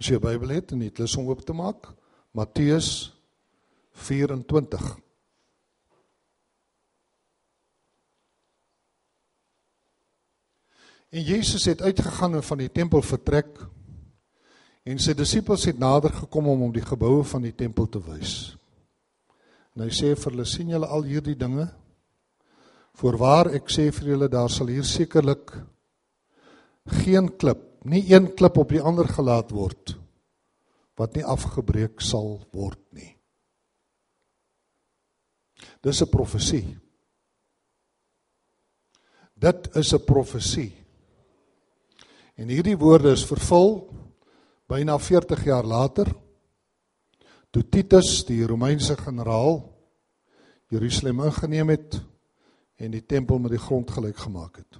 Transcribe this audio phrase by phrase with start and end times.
[0.00, 1.92] As jy 'n Bybel het en jy lus om oop te maak,
[2.32, 3.12] Matteus
[3.92, 4.96] 24.
[11.10, 13.58] En Jesus het uitgegaan en van die tempel vertrek
[14.82, 18.56] en sy disippels het nader gekom om hom die geboue van die tempel te wys.
[19.76, 21.68] En hy sê vir hulle: "Sien julle al hierdie dinge?
[22.94, 25.52] Voorwaar ek sê vir julle daar sal hier sekerlik
[27.04, 29.96] geen klip, nie een klip op die ander gelaat word
[31.00, 33.16] wat nie afgebreek sal word nie."
[35.80, 36.78] Dis 'n profesie.
[39.34, 40.72] Dit is 'n profesie.
[42.34, 43.88] En hierdie woorde is vervul
[44.66, 46.08] byna 40 jaar later
[47.50, 49.58] toe Titus die Romeinse generaal
[50.70, 52.00] Jerusalem ingeneem het
[52.76, 54.78] en die tempel met die grond gelyk gemaak het.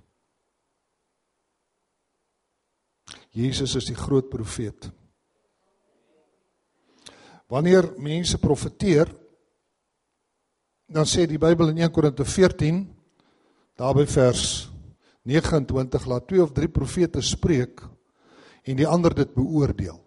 [3.31, 4.91] Jesus is die groot profeet.
[7.51, 9.11] Wanneer mense profeteer
[10.91, 12.83] dan sê die Bybel in 1 Korinte 14
[13.79, 14.71] daarby vers
[15.23, 17.85] 29 laat twee of drie profete spreek
[18.67, 19.99] en die ander dit beoordeel.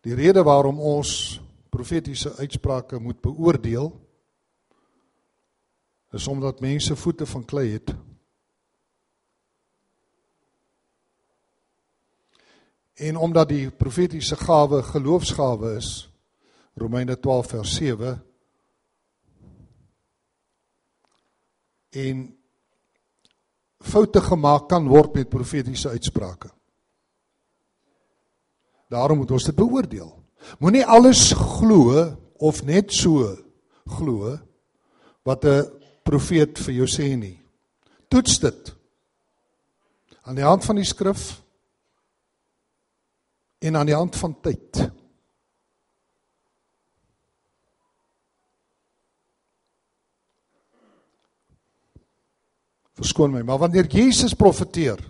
[0.00, 3.92] Die rede waarom ons profetiese uitsprake moet beoordeel
[6.16, 7.92] is omdat mense voete van klei het.
[12.94, 16.08] En omdat die profetiese gawe geloofsgawe is,
[16.74, 18.22] Romeine 12 vers 7
[21.90, 22.22] en
[23.80, 26.50] foute gemaak kan word met profetiese uitsprake.
[28.90, 30.10] Daarom moet ons dit beoordeel.
[30.58, 32.04] Moenie alles glo
[32.40, 33.36] of net so
[33.98, 34.38] glo
[35.22, 35.68] wat 'n
[36.02, 37.38] profeet vir jou sê nie.
[38.08, 38.74] Toets dit
[40.22, 41.42] aan die hand van die skrif
[43.60, 44.80] en aan die hand van tyd.
[53.00, 55.00] Verskoon my, maar wanneer Jesus profeteer,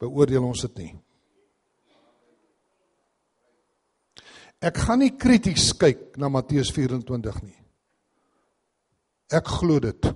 [0.00, 0.92] beoordeel ons dit nie.
[4.60, 7.56] Ek gaan nie krities kyk na Matteus 24 nie.
[9.32, 10.08] Ek glo dit.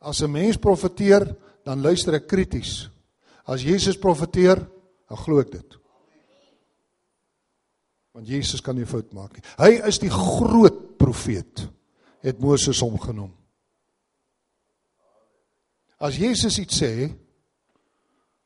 [0.00, 2.88] As 'n mens profeteer, dan luister ek krities.
[3.44, 4.66] As Jesus profeteer,
[5.06, 5.76] dan glo ek dit.
[8.16, 9.44] Want Jesus kan nie fout maak nie.
[9.60, 11.66] Hy is die groot profeet,
[12.24, 13.32] het Moses hom genoem.
[16.00, 17.08] As Jesus iets sê,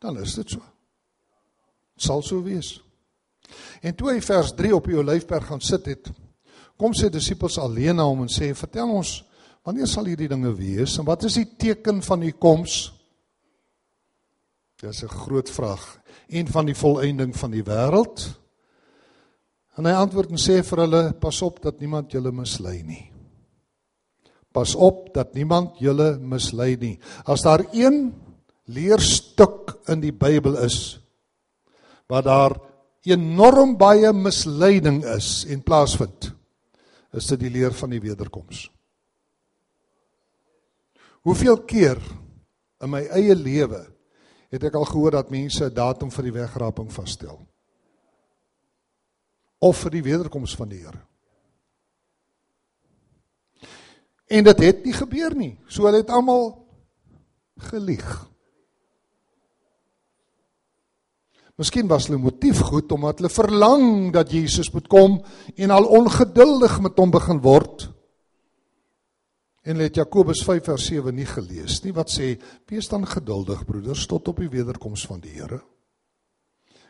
[0.02, 0.62] dan is dit so.
[1.94, 2.78] Dit sal so wees.
[3.82, 6.10] En toe hy vers 3 op die Olyfberg gaan sit het,
[6.80, 9.20] kom sy disippels alleen na hom en sê: "Vertel ons,
[9.66, 12.99] wanneer sal hierdie dinge wees en wat is die teken van u koms?"
[14.80, 16.00] Dis 'n groot vraag.
[16.28, 18.38] En van die volëinding van die wêreld?
[19.76, 23.12] En hy antwoord en sê vir hulle: "Pas op dat niemand julle mislei nie."
[24.52, 26.98] Pas op dat niemand julle mislei nie.
[27.24, 28.14] As daar een
[28.64, 31.00] leerstuk in die Bybel is
[32.06, 32.60] waar daar
[33.02, 36.32] enorm baie misleiding is en plaasvind,
[37.12, 38.70] is dit die leer van die wederkoms.
[41.22, 41.98] Hoeveel keer
[42.80, 43.86] in my eie lewe
[44.50, 47.46] het ek al gehoor dat mense 'n datum vir die wegraping vasstel?
[49.58, 51.02] Of vir die wederkoms van die Here?
[54.26, 55.58] En dit het nie gebeur nie.
[55.66, 56.66] So hulle het almal
[57.58, 58.30] gelieg.
[61.60, 65.18] Miskien was hulle motief goed omdat hulle verlang dat Jesus moet kom
[65.56, 67.90] en al ongeduldig met hom begin word.
[69.62, 74.06] En het Jakobus 5 vers 7 nie gelees nie wat sê: "Wees dan geduldig broeders
[74.06, 75.60] tot op die wederkoms van die Here."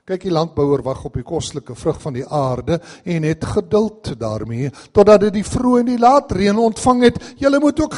[0.04, 4.70] Kyk, die landbouer wag op die kostelike vrug van die aarde en het geduld daarmee
[4.92, 7.20] totdat dit die vroeë en die laat reën ontvang het.
[7.38, 7.94] Julle moet ook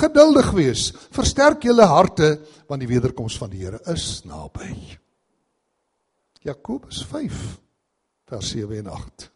[0.00, 0.92] geduldig wees.
[1.10, 4.70] Versterk julle harte want die wederkoms van die Here is naby.
[6.40, 7.42] Jakobus 5
[8.30, 9.30] vers 7 en 8.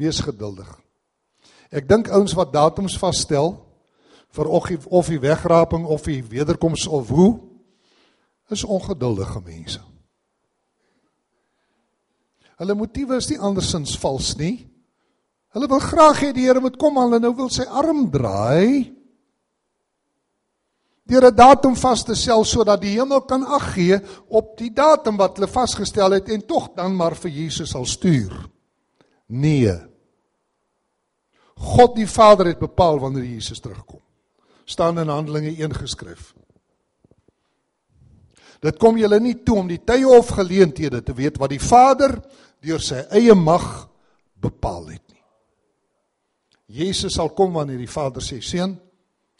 [0.00, 0.70] Wees geduldig.
[1.72, 3.54] Ek dink ouens wat datums vasstel
[4.36, 7.32] vir of die, of die wegraping of die wederkoms of hoe
[8.52, 9.80] is ongeduldige mense.
[12.60, 14.56] Hulle motiewe is nie andersins vals nie.
[15.56, 18.92] Hulle wil graag hê die Here moet kom, hulle nou wil sy arm draai.
[21.08, 23.98] Deur 'n datum vas te stel sodat die hemel kan ag gee
[24.28, 28.32] op die datum wat hulle vasgestel het en tog dan maar vir Jesus sal stuur.
[29.26, 29.91] Nee.
[31.62, 34.00] God die Vader het bepaal wanneer Jesus terugkom.
[34.64, 36.34] staan in Handelinge 1 geskryf.
[38.62, 42.14] Dit kom julle nie toe om die tye of geleenthede te weet wat die Vader
[42.62, 43.88] deur sy eie mag
[44.42, 45.22] bepaal het nie.
[46.78, 48.78] Jesus sal kom wanneer die Vader sê: "Seun,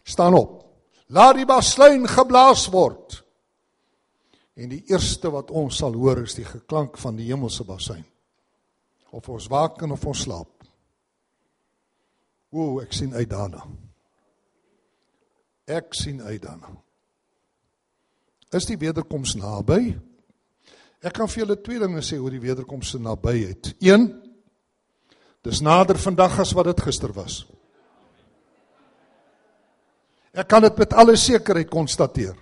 [0.04, 0.58] staan op.
[1.06, 3.22] Laat die basluin geblaas word."
[4.56, 8.04] En die eerste wat ons sal hoor is die geklank van die hemelse basuin.
[9.10, 10.61] Of ons waak en of ons slaap.
[12.52, 13.64] O, ek sien uit daarna.
[15.72, 16.74] Ek sien uit daarna.
[18.52, 19.94] Is die wederkoms naby?
[21.02, 23.72] Ek kan vir julle twee dinge sê oor die wederkoms se nabyheid.
[23.80, 24.10] 1
[25.42, 27.40] Dis nader vandag as wat dit gister was.
[30.32, 32.36] Ek kan dit met alle sekerheid konstateer.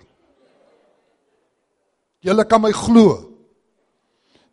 [2.21, 3.15] Julle kan my glo.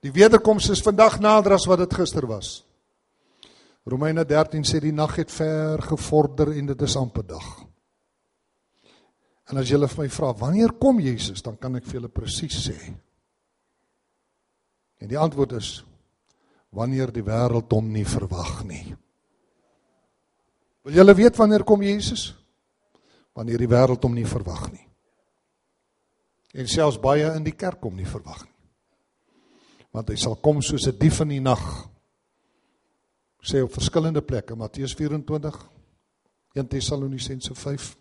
[0.00, 2.62] Die wederkoms is vandag nader as wat dit gister was.
[3.88, 7.46] Romeine 13 sê die nag het ver gevorder en dit is amper dag.
[9.49, 12.58] En as julle vir my vra wanneer kom Jesus, dan kan ek vir julle presies
[12.69, 12.76] sê.
[15.00, 15.70] En die antwoord is
[16.76, 18.85] wanneer die wêreld hom nie verwag nie.
[20.85, 22.35] Wil julle weet wanneer kom Jesus?
[23.32, 24.85] Wanneer die wêreld hom nie verwag nie.
[26.61, 28.56] En selfs baie in die kerk kom nie verwag nie.
[29.96, 31.88] Want hy sal kom soos 'n dief in die nag.
[33.43, 35.58] Sê op verskillende plekke Matteus 24
[36.55, 37.96] 1 Tessalonisense 5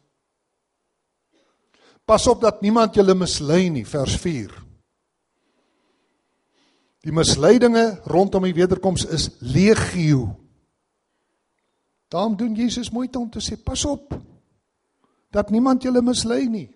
[2.05, 4.67] Pas op dat niemand julle mislei nie vers 4
[7.07, 10.25] Die misleidinge rondom die wederkoms is legio.
[12.11, 14.15] Daarom doen Jesus moeite om te sê pas op
[15.31, 16.67] dat niemand julle mislei nie.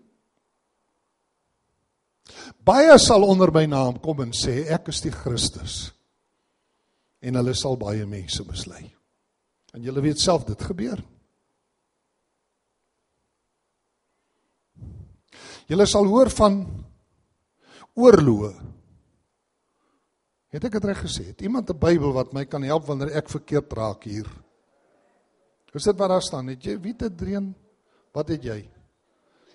[2.63, 5.91] Baie sal onder my naam kom en sê ek is die Christus.
[7.21, 8.83] En hulle sal baie mense mislei.
[9.73, 10.99] En julle weet self dit gebeur.
[15.69, 16.65] Julle sal hoor van
[17.95, 18.51] oorloë
[20.51, 21.23] Het ek dit reg gesê?
[21.31, 24.27] Het iemand 'n Bybel wat my kan help wanneer ek verkeerd raak hier?
[25.73, 26.47] Is dit wat daar staan?
[26.47, 27.55] Het jy wie te dreun?
[28.11, 28.69] Wat het jy?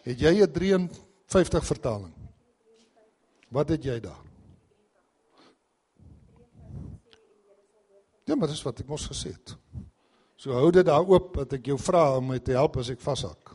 [0.03, 2.15] Het jy 'n 53 vertaling?
[3.51, 4.25] Wat het jy daar?
[8.26, 9.55] Ja, maar dis wat ek mos gesê het.
[10.37, 13.00] So hou dit daar oop dat ek jou vra om my te help as ek
[13.00, 13.55] vashak.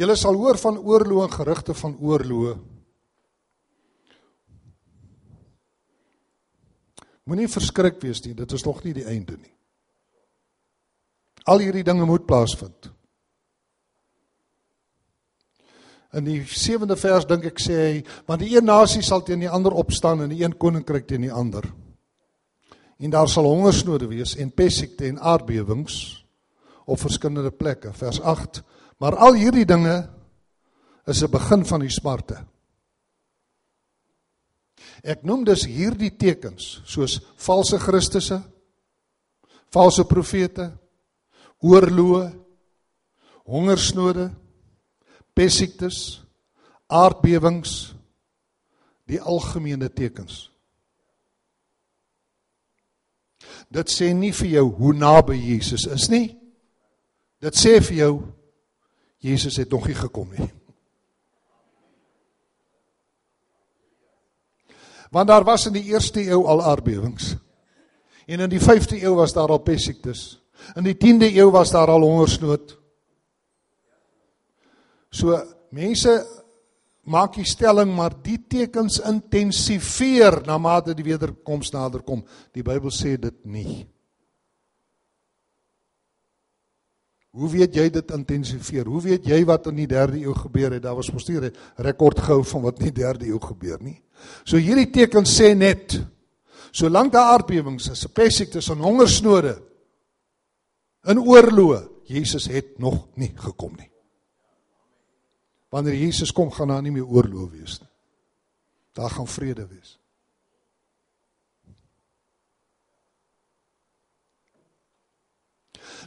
[0.00, 2.54] Julle sal hoor van oorloë en gerugte van oorloë.
[7.28, 9.52] Moenie verskrik wees nie, dit is nog nie die einde nie.
[11.50, 12.88] Al hierdie dinge moet plaasvind.
[16.18, 19.50] In die 7de vers dink ek sê hy, want die een nasie sal teen die
[19.50, 21.66] ander opstaan en die een koninkryk teen die ander.
[23.02, 25.96] En daar sal hongersnode wees en pessiekte en aardbewings
[26.86, 28.62] op verskillende plekke, vers 8.
[29.02, 29.96] Maar al hierdie dinge
[31.06, 32.44] is 'n begin van die smarte.
[35.02, 38.42] Ek noem dus hierdie tekens soos valse Christusse,
[39.68, 40.78] valse profete,
[41.58, 42.32] oorloë,
[43.44, 44.30] hongersnode,
[45.34, 46.22] pessiektes,
[46.86, 47.94] aardbewings,
[49.04, 50.51] die algemene tekens.
[53.72, 56.26] Dit sê nie vir jou hoe naby Jesus is nie.
[57.40, 58.14] Dit sê vir jou
[59.22, 60.48] Jesus het nog nie gekom nie.
[65.12, 67.34] Want daar was in die eerste eeu al aardbewings.
[68.26, 70.40] En in die 5de eeu was daar al pessiektes.
[70.76, 72.78] In die 10de eeu was daar al hongersnood.
[75.10, 75.36] So
[75.70, 76.41] mense
[77.04, 82.22] maak die stelling maar die tekens intensifeer na mate die wederkoms nader kom.
[82.54, 83.82] Die Bybel sê dit nie.
[87.32, 88.86] Hoe weet jy dit intensifeer?
[88.86, 90.82] Hoe weet jy wat in die 3de eeu gebeur het?
[90.84, 94.02] Daar was mos nie 'n rekord gehou van wat in die 3de eeu gebeur nie.
[94.44, 96.00] So hierdie teken sê net
[96.72, 99.62] solank daar aardbewings is, pessiektes en hongersnode
[101.06, 103.91] in oorloë, Jesus het nog nie gekom nie.
[105.72, 107.90] Wanneer Jesus kom, gaan daar nie meer oorloë wees nie.
[108.92, 109.96] Daar gaan vrede wees.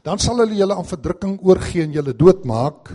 [0.06, 2.92] dan sal hulle julle aan verdrukking oorgee en julle doodmaak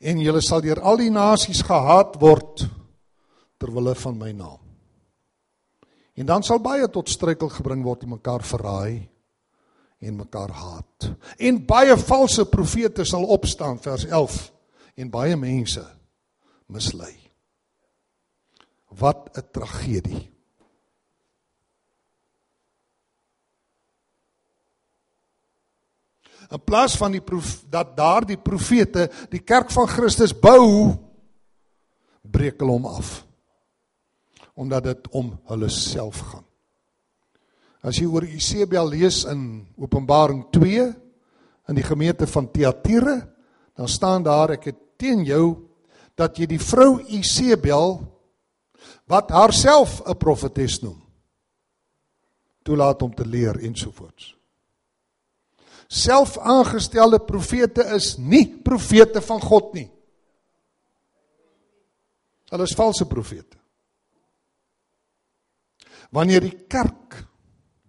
[0.00, 2.64] en julle sal deur al die nasies gehaat word
[3.60, 4.58] ter wille van my naam.
[6.16, 9.06] En dan sal baie tot struikel gebring word en mekaar verraai
[10.02, 11.08] en mekaar haat.
[11.38, 14.55] En baie valse profete sal opstaan vers 11
[14.96, 15.84] en baie mense
[16.66, 17.14] mislei.
[18.88, 20.36] Wat 'n tragedie.
[26.50, 30.94] in plaas van die proef, dat daardie profete die kerk van Christus bou
[32.22, 33.22] breek hulle hom af.
[34.56, 36.44] omdat dit om hulle self gaan.
[37.84, 40.86] As jy oor Isebel lees in Openbaring 2
[41.68, 43.18] in die gemeente van Thyatira,
[43.76, 45.68] dan staan daar ek het teen jou
[46.14, 48.00] dat jy die vrou Isebel
[49.06, 51.06] wat haarself 'n profetes noem
[52.66, 54.34] toelaat om te leer ensovoorts.
[55.86, 59.86] Selfaangestelde profete is nie profete van God nie.
[62.50, 63.58] Hulle is valse profete.
[66.14, 67.20] Wanneer die kerk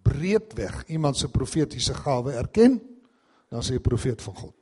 [0.06, 2.78] breedweg iemand se profetiese gawe erken,
[3.50, 4.57] dan is hy 'n profeet van God.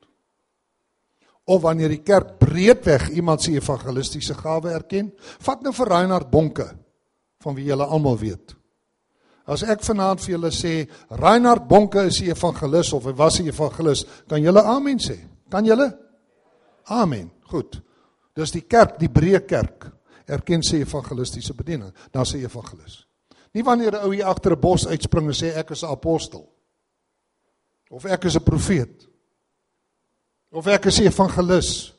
[1.46, 5.12] Of wanneer die kerk breedweg iemand se evangelistiese gawe erken,
[5.46, 6.66] vat nou vir Reinhard Bonke
[7.44, 8.56] van wie julle almal weet.
[9.46, 10.72] As ek vanaand vir julle sê
[11.14, 15.18] Reinhard Bonke is 'n evangelis of hy was 'n evangelis, kan julle amen sê?
[15.50, 15.98] Kan julle?
[16.88, 17.30] Amen.
[17.42, 17.80] Goed.
[18.34, 19.92] Dis die kerk, die breë kerk
[20.26, 21.92] erken sy evangelistiese bediening.
[22.12, 23.06] Dan sê evangelis.
[23.54, 26.52] Nie wanneer 'n ou hier agter 'n bos uitspring en sê ek is 'n apostel
[27.90, 29.06] of ek is 'n profeet
[30.56, 31.92] of ek is 'n evangelis.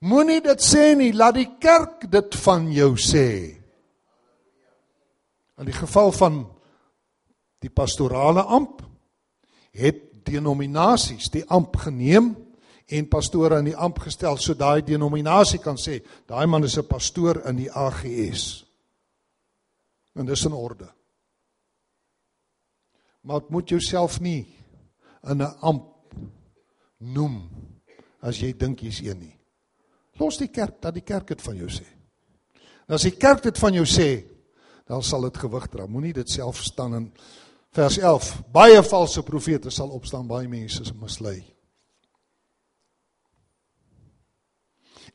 [0.00, 3.56] Moenie dit sê nie, laat die kerk dit van jou sê.
[5.56, 6.46] In die geval van
[7.60, 8.82] die pastorale amp
[9.72, 12.36] het denominasies die amp geneem
[12.86, 16.86] en pastore in die amp gestel so daai denominasie kan sê daai man is 'n
[16.86, 18.64] pastoor in die AGS.
[20.14, 20.92] En dis in orde.
[23.22, 24.46] Maar moet jouself nie
[25.22, 25.93] in 'n amp
[27.04, 27.42] noem
[28.24, 29.34] as jy dink jy's een nie.
[30.20, 31.84] Los die kerk dat die kerk dit van jou sê.
[32.88, 34.08] En as die kerk dit van jou sê,
[34.88, 35.86] dan sal dit gewig dra.
[35.88, 37.06] Moenie dit self staan in
[37.74, 38.30] vers 11.
[38.52, 41.40] Baie valse profete sal opstaan, baie mense se mislei.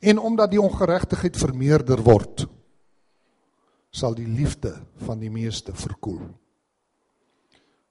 [0.00, 2.46] En omdat die ongeregtigheid vermeerder word,
[3.92, 4.72] sal die liefde
[5.04, 6.22] van die meeste verkoel.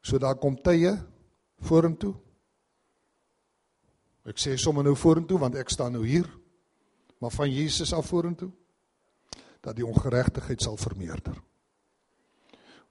[0.01, 0.95] So daar kom tye
[1.67, 2.15] vorentoe.
[4.29, 6.27] Ek sê sommer nou vorentoe want ek staan nou hier.
[7.19, 8.51] Maar van Jesus af vorentoe
[9.59, 11.35] dat die ongeregtigheid sal vermeerder.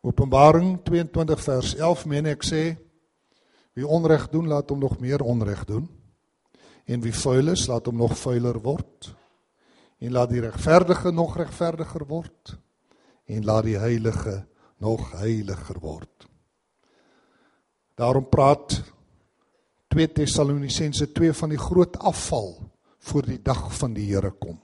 [0.05, 2.63] Openbaring 22 vers 11 meen ek sê
[3.79, 5.87] wie onreg doen laat hom nog meer onreg doen
[6.89, 9.11] en wie vuil is laat hom nog vuiler word
[9.99, 12.55] en laat die regverdige nog regverdiger word
[13.29, 14.43] en laat die heilige
[14.79, 16.29] nog heiliger word.
[17.99, 18.79] Daarom praat
[19.89, 22.57] 2 Tessalonisense 2 van die groot afval
[22.99, 24.59] voor die dag van die Here kom.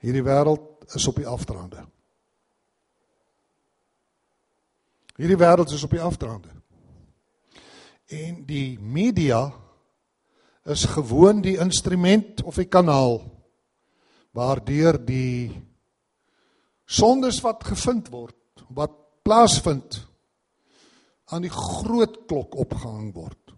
[0.00, 1.84] Hierdie wêreld is op die afdraande.
[5.16, 6.52] Hierdie wêreld is op die afdraande.
[8.06, 9.48] En die media
[10.64, 13.18] is gewoon die instrument of die kanaal
[14.36, 15.50] waardeur die
[16.84, 18.36] sondes wat gevind word,
[18.68, 18.92] wat
[19.26, 20.02] plaasvind
[21.26, 23.54] aan die groot klok opgehang word.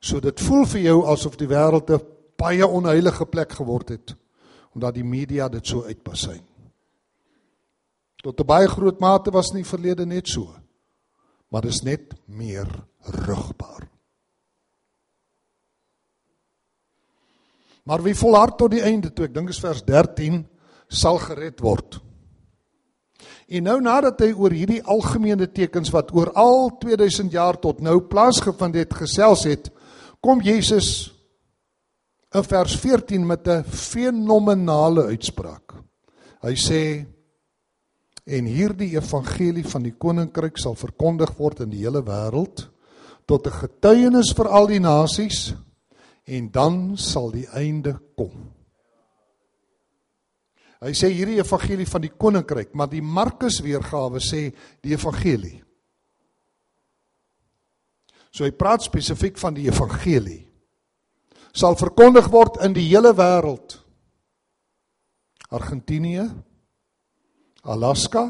[0.00, 2.00] So dit voel vir jou asof die wêreld 'n
[2.38, 4.16] baie onheilige plek geword het
[4.74, 6.44] omdat die media dit so uitpasyn.
[8.22, 10.54] Tot 'n baie groot mate was nie verlede net so,
[11.48, 12.68] maar dis net meer
[13.00, 13.88] rugbaar.
[17.82, 20.46] Maar wie volhard tot die einde toe, ek dink is vers 13,
[20.88, 22.00] sal gered word.
[23.48, 28.00] En nou nadat hy oor hierdie algemene tekens wat oor al 2000 jaar tot nou
[28.04, 29.70] plaasgevind het gesels het,
[30.20, 31.08] kom Jesus
[32.36, 35.72] in vers 14 met 'n fenominale uitspraak.
[36.42, 37.06] Hy sê
[38.26, 42.68] en hierdie evangelie van die koninkryk sal verkondig word in die hele wêreld
[43.26, 45.54] tot 'n getuienis vir al die nasies
[46.26, 48.57] en dan sal die einde kom.
[50.78, 54.48] Hy sê hierdie evangelie van die koninkryk, maar die Markus weergawe sê
[54.84, 55.56] die evangelie.
[58.30, 60.44] So hy praat spesifiek van die evangelie.
[61.50, 63.80] Sal verkondig word in die hele wêreld.
[65.50, 66.28] Argentinië,
[67.66, 68.28] Alaska,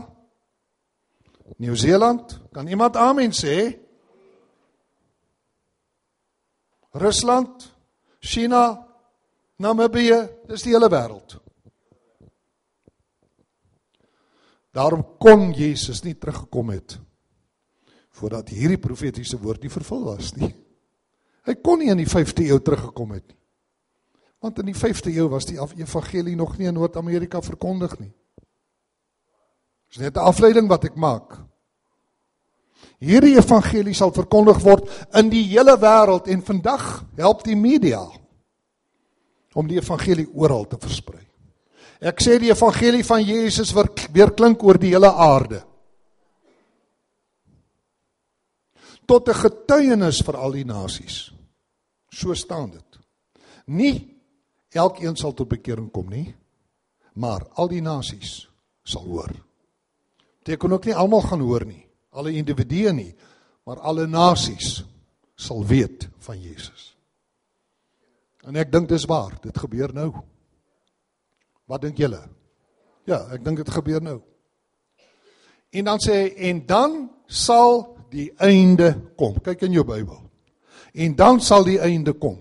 [1.59, 3.75] Nieu-Seeland, kan iemand amen sê?
[6.97, 7.67] Rusland,
[8.21, 8.63] China,
[9.59, 11.37] Namibië, dis die hele wêreld.
[14.79, 16.99] Daarom kon Jesus nie teruggekom het
[18.19, 20.51] voordat hierdie profetiese woord nie vervul was nie.
[21.47, 23.39] Hy kon nie in die 5de eeu teruggekom het nie.
[24.43, 28.11] Want in die 5de eeu was die evangelie nog nie in Noord-Amerika verkondig nie.
[29.89, 31.39] Dis net 'n afleiding wat ek maak.
[32.99, 38.03] Hierdie evangelie sal verkondig word in die hele wêreld en vandag help die media
[39.55, 41.28] om die evangelie oral te versprei.
[41.99, 45.65] Ek sê die evangelie van Jesus weer klink oor die hele aarde.
[49.07, 51.33] Tot 'n getuienis vir al die nasies.
[52.11, 52.99] So staan dit.
[53.67, 54.19] Nie
[54.73, 56.35] elkeen sal tot bekering kom nie,
[57.15, 58.49] maar al die nasies
[58.85, 59.33] sal hoor.
[60.59, 63.15] Kon ook nie almal gaan hoor nie, alle individue nie,
[63.67, 64.85] maar alle nasies
[65.37, 66.97] sal weet van Jesus.
[68.49, 70.13] En ek dink dis waar, dit gebeur nou.
[71.69, 72.23] Wat dink julle?
[73.09, 74.19] Ja, ek dink dit gebeur nou.
[75.77, 76.97] En dan sê hy en dan
[77.29, 77.83] sal
[78.13, 79.37] die einde kom.
[79.45, 80.23] Kyk in jou Bybel.
[80.97, 82.39] En dan sal die einde kom.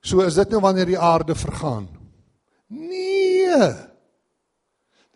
[0.00, 1.88] So is dit nou wanneer die aarde vergaan.
[2.72, 3.68] Nee.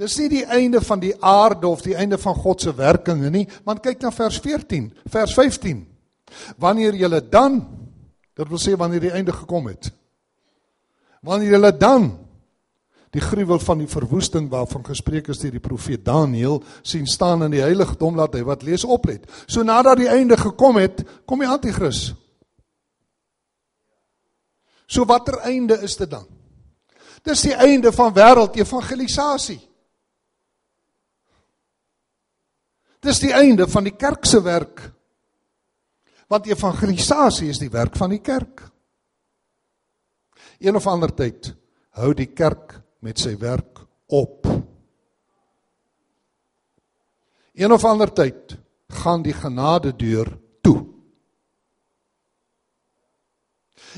[0.00, 3.44] Dis nie die einde van die aarde of die einde van God se werkinge nie,
[3.68, 5.82] want kyk na vers 14, vers 15.
[6.60, 7.60] Wanneer julle dan,
[8.36, 9.90] dit wil sê wanneer die einde gekom het.
[11.26, 12.08] Wanneer julle dan
[13.10, 17.56] die gruwel van die verwoesting waarvan gespreek is deur die profeet Daniël sien staan in
[17.56, 19.26] die heiligdom laat hy wat lees oplet.
[19.50, 22.12] So nadat die einde gekom het, kom die anti-kris.
[24.86, 26.26] So watter einde is dit dan?
[27.26, 29.60] Dis die einde van wêreldevangelisasie.
[33.00, 34.82] Dis die einde van die kerk se werk.
[36.30, 38.62] Want evangelisasie is die werk van die kerk.
[40.60, 41.50] Een of ander tyd
[41.98, 44.46] hou die kerk met sy werk op.
[47.56, 48.56] Een of ander tyd
[49.00, 50.28] gaan die genade deur
[50.62, 50.78] toe.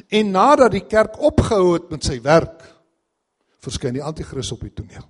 [0.09, 2.63] En nadat die kerk opgehou het met sy werk,
[3.63, 5.07] verskyn die anti-kris op die toneel.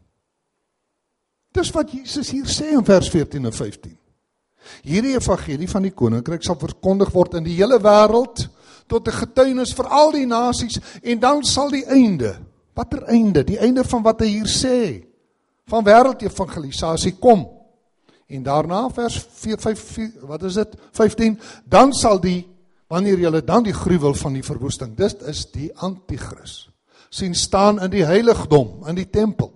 [1.52, 3.96] Dis wat Jesus hier sê in vers 14 en 15.
[4.86, 8.46] Hierdie evangelie van die koninkryk sal verkondig word in die hele wêreld
[8.88, 12.38] tot 'n getuienis vir al die nasies en dan sal die einde
[12.74, 13.44] Watter einde?
[13.44, 15.02] Die einde van wat hy hier sê.
[15.68, 17.44] Van wêreldevangelisasie kom.
[18.32, 19.82] En daarna vers 4 5
[20.28, 20.76] wat is dit?
[20.96, 22.40] 15 dan sal die
[22.92, 24.96] wanneer jy dan die gruwel van die verwoesting.
[24.96, 26.68] Dit is die anti-kris.
[27.12, 29.50] sien staan in die heiligdom, in die tempel.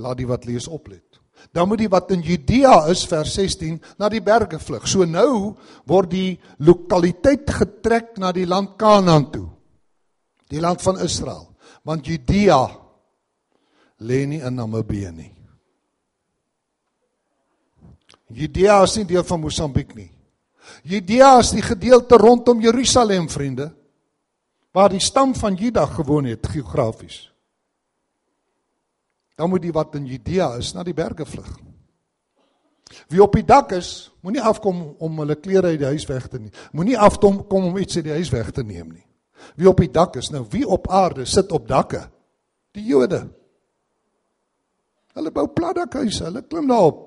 [0.00, 1.20] Laat die wat lees oplet.
[1.52, 4.86] Dan moet die wat in Judea is vers 16 na die berge vlug.
[4.88, 9.53] So nou word die lokaliteit getrek na die land Kanaan toe
[10.54, 11.48] die land van Israel,
[11.84, 12.62] want Judea
[14.04, 15.32] lê nie in Namibië nie.
[18.34, 20.10] Judea is nie deel van Mosambiek nie.
[20.82, 23.68] Judea is die gedeelte rondom Jerusalem, vriende,
[24.74, 27.28] waar die stam van Juda gewoon het geografies.
[29.34, 31.52] Dan moet die wat in Judea is na die berge vlug.
[33.10, 36.38] Wie op die dak is, moenie afkom om hulle klere uit die huis weg te
[36.38, 36.52] neem.
[36.72, 39.06] Moenie afkom kom om iets uit die huis weg te neem nie.
[39.56, 40.44] Wie op die dak is nou?
[40.50, 42.06] Wie op aarde sit op dakke?
[42.74, 43.24] Die Jode.
[45.14, 47.06] Hulle bou platdakhuise, hulle klim daarop.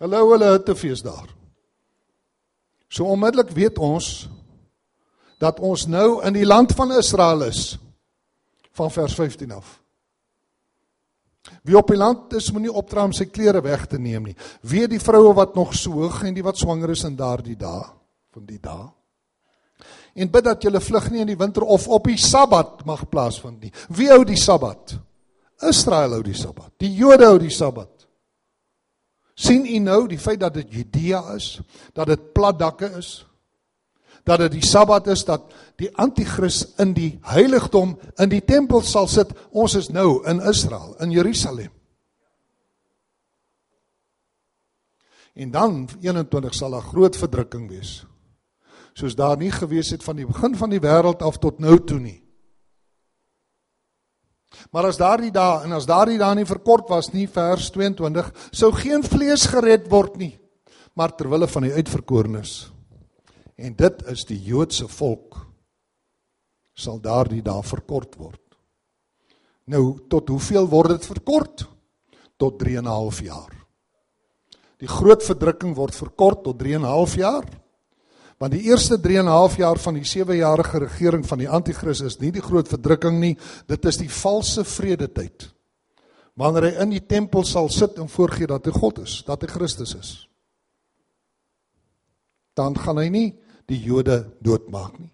[0.00, 1.28] Hulle hou hulle hittefees daar.
[2.90, 4.28] So onmiddellik weet ons
[5.40, 7.78] dat ons nou in die land van Israel is
[8.76, 9.78] van vers 15 af.
[11.64, 14.36] Wie op die land is, moenie opdra om sy klere weg te neem nie.
[14.62, 17.84] Wie die vroue wat nog soog en die wat swanger is in daardie dae
[18.30, 18.90] van die dae
[20.14, 23.60] en bid dat julle vlug nie in die winter of op die Sabbat mag plaasvind
[23.60, 23.72] nie.
[23.88, 24.98] Wie hou die Sabbat?
[25.68, 26.72] Israel hou die Sabbat.
[26.80, 28.00] Die Jode hou die Sabbat.
[29.40, 31.60] sien u nou die feit dat dit Judea is,
[31.96, 33.22] dat dit platdakke is,
[34.28, 35.48] dat dit die Sabbat is dat
[35.80, 39.32] die anti-kris in die heiligdom in die tempel sal sit.
[39.50, 41.72] Ons is nou in Israel, in Jerusalem.
[45.40, 48.04] En dan 21 sal 'n groot verdrukking wees
[49.00, 52.00] soos daar nie gewees het van die begin van die wêreld af tot nou toe
[52.00, 52.18] nie.
[54.74, 58.72] Maar as daardie dae en as daardie dae nie verkort was nie vers 22 sou
[58.76, 60.34] geen vlees gered word nie
[60.98, 62.70] maar ter wille van die uitverkorenes.
[63.56, 65.38] En dit is die Joodse volk
[66.80, 68.40] sal daardie dae verkort word.
[69.68, 71.66] Nou tot hoeveel word dit verkort?
[72.40, 73.52] Tot 3 en 'n half jaar.
[74.80, 77.44] Die groot verdrukking word verkort tot 3 en 'n half jaar.
[78.40, 82.00] Want die eerste 3 en 'n half jaar van die 7-jarige regering van die anti-kris
[82.00, 85.50] is nie die groot verdrukking nie, dit is die valse vredetyd.
[86.34, 89.46] Wanneer hy in die tempel sal sit en voorgee dat hy God is, dat hy
[89.46, 90.28] Christus is.
[92.56, 93.34] Dan gaan hy nie
[93.66, 95.12] die Jode doodmaak nie.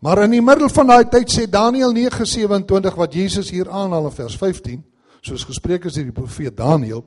[0.00, 4.12] Maar in die middel van daai tyd sê Daniël 9:27 wat Jesus hier aanhaal in
[4.12, 4.84] vers 15,
[5.22, 7.04] soos gespreek is deur die profeet Daniël,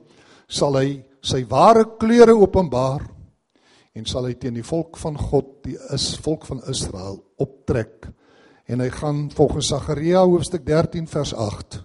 [0.48, 3.19] sal hy sy ware kleure openbaar
[4.00, 8.10] en sal hy teen die volk van God, die is volk van Israel optrek
[8.70, 11.82] En hy gaan volgens Sagaria hoofstuk 13 vers 8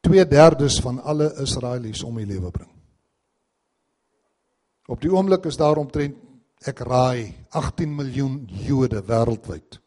[0.00, 2.70] 2/3 van alle Israelies om die lewe bring.
[4.86, 6.16] Op die oomblik is daar omtrent
[6.64, 9.80] ek raai 18 miljoen Jode wêreldwyd.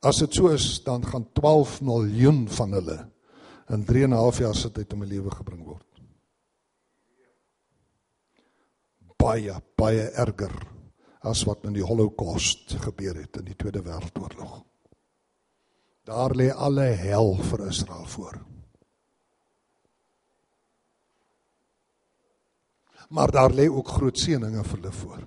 [0.00, 3.08] As dit so is, dan gaan 12 miljoen van hulle
[3.68, 5.69] in 3 en 'n half jaar se tyd om 'n lewe gebring word.
[9.20, 10.54] Baie baie erger
[11.28, 14.62] as wat in die Holocaust gebeur het in die Tweede Wêreldoorlog.
[16.08, 18.38] Daar lê alle hel vir Israel voor.
[23.10, 25.22] Maar daar lê ook groot seëninge vir hulle voor.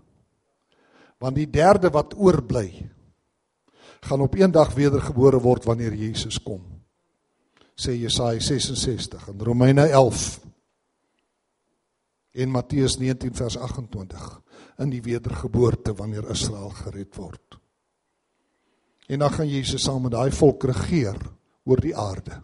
[1.21, 2.67] Want die derde wat oorbly
[4.03, 6.63] gaan op eendag wedergebore word wanneer Jesus kom.
[7.75, 10.42] Sê Jesaja 66 en Romeine 11
[12.33, 14.29] en Matteus 19 vers 28
[14.81, 17.59] in die wedergeboorte wanneer Israel gered word.
[19.07, 21.19] En dan gaan Jesus saam met daai volk regeer
[21.63, 22.39] oor die aarde.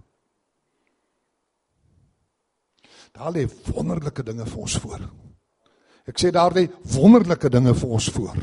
[3.15, 5.01] Daar lê wonderlike dinge vir ons voor.
[6.07, 8.37] Ek sê daar lê wonderlike dinge vir ons voor.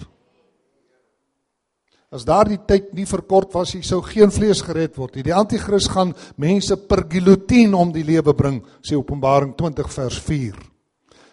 [2.10, 5.24] As daardie tyd nie verkort was, hy sou geen vlees gered word nie.
[5.26, 10.75] Die anti-kris gaan mense per gilotien om die lewe bring, sê Openbaring 20 vers 4.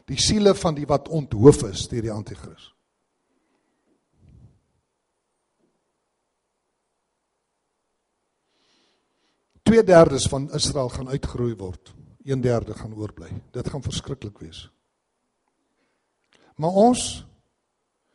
[0.05, 2.69] Die siele van die wat onthoof is deur die anti-kris.
[9.63, 11.93] Twee derdes van Israel gaan uitgeroei word.
[12.23, 13.29] Een derde gaan oorbly.
[13.51, 14.67] Dit gaan verskriklik wees.
[16.55, 17.25] Maar ons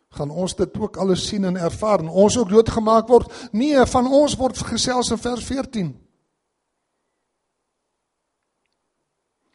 [0.09, 3.49] gaan ons dit ook alles sien en ervaar en ons ook doodgemaak word.
[3.53, 6.08] Nee, van ons word gesels in vers 14.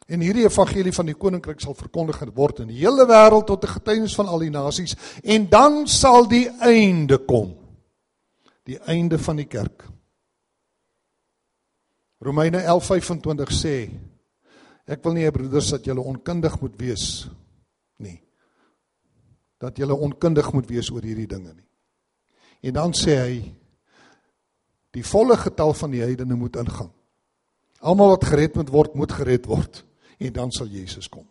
[0.06, 3.76] En hierdie evangelie van die koninkryk sal verkondig word in die hele wêreld tot 'n
[3.78, 7.56] getuienis van al die nasies en dan sal die einde kom.
[8.64, 9.84] Die einde van die kerk.
[12.20, 13.90] Romeine 11:25 sê
[14.86, 17.28] ek wil nie hê broeders dat julle onkundig moet wees
[17.98, 18.20] nie
[19.58, 21.68] dat jy onkundig moet wees oor hierdie dinge nie.
[22.60, 23.54] En dan sê hy
[24.90, 26.92] die volle getal van die heidene moet ingaan.
[27.80, 29.84] Almal wat gered moet word, moet gered word
[30.18, 31.26] en dan sal Jesus kom.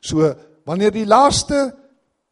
[0.00, 0.34] So
[0.64, 1.74] wanneer die laaste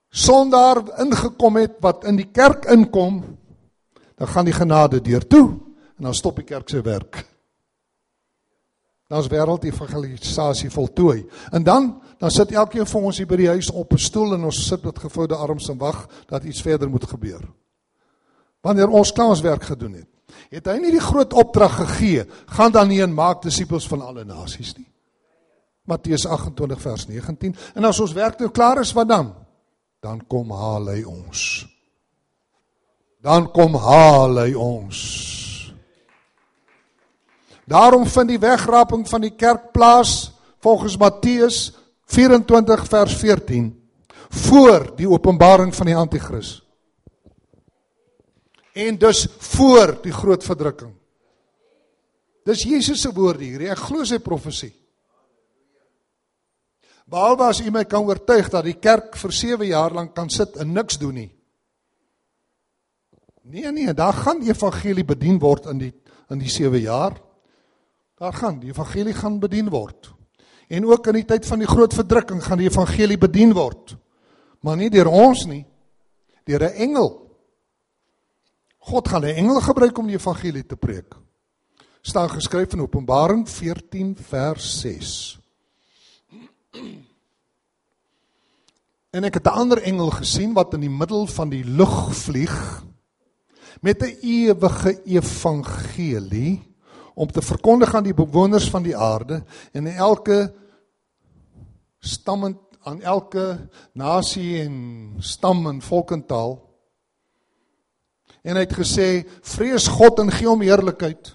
[0.09, 3.23] sondaar ingekom het wat in die kerk inkom,
[4.19, 5.49] dan gaan die genade deur toe
[5.99, 7.25] en dan stop die kerk sy werk.
[9.09, 11.23] Dan is wêreld evangelisasie voltooi.
[11.51, 14.45] En dan dan sit elkeen van ons hier by die huis op 'n stoel en
[14.45, 17.41] ons sit met gevoude arms en wag dat iets verder moet gebeur.
[18.61, 20.09] Wanneer ons klaar ons werk gedoen het,
[20.53, 22.25] het hy nie die groot opdrag gegee,
[22.57, 24.87] gaan dan nie en maak disippels van alle nasies nie.
[25.89, 27.57] Matteus 28 vers 19.
[27.75, 29.33] En as ons werk nou klaar is, wat dan?
[30.05, 31.41] Dan kom haal hy ons.
[33.25, 35.01] Dan kom haal hy ons.
[37.69, 40.31] Daarom vind die wegraping van die kerk plaas
[40.65, 41.73] volgens Matteus
[42.09, 43.67] 24 vers 14
[44.29, 46.59] voor die openbaring van die anti-kris.
[48.79, 50.93] En dus voor die groot verdrukking.
[52.47, 53.67] Dis Jesus se woorde hier.
[53.73, 54.73] Ek glo sy profesie.
[57.09, 60.57] Behalwe as u my kan oortuig dat die kerk vir 7 jaar lank kan sit
[60.61, 61.31] en niks doen nie.
[63.49, 65.93] Nee nee, daar gaan evangelie bedien word in die
[66.29, 67.17] in die 7 jaar.
[68.21, 70.11] Daar gaan die evangelie gaan bedien word.
[70.69, 73.97] En ook in die tyd van die groot verdrukking gaan die evangelie bedien word.
[74.61, 75.65] Maar nie deur ons nie,
[76.45, 77.28] deur 'n engel.
[78.89, 81.15] God gaan 'n engel gebruik om die evangelie te preek.
[82.01, 85.39] Staan geskryf in Openbaring 14 vers 6.
[89.11, 92.85] En ek het 'n ander engel gesien wat in die middel van die lug vlieg
[93.81, 96.63] met 'n ewige evangelie
[97.15, 100.55] om te verkondig aan die bewoners van die aarde en in elke
[101.99, 106.68] stam en aan elke nasie en stam en volk en taal.
[108.43, 111.35] En hy het gesê: "Vrees God en gee hom heerlikheid,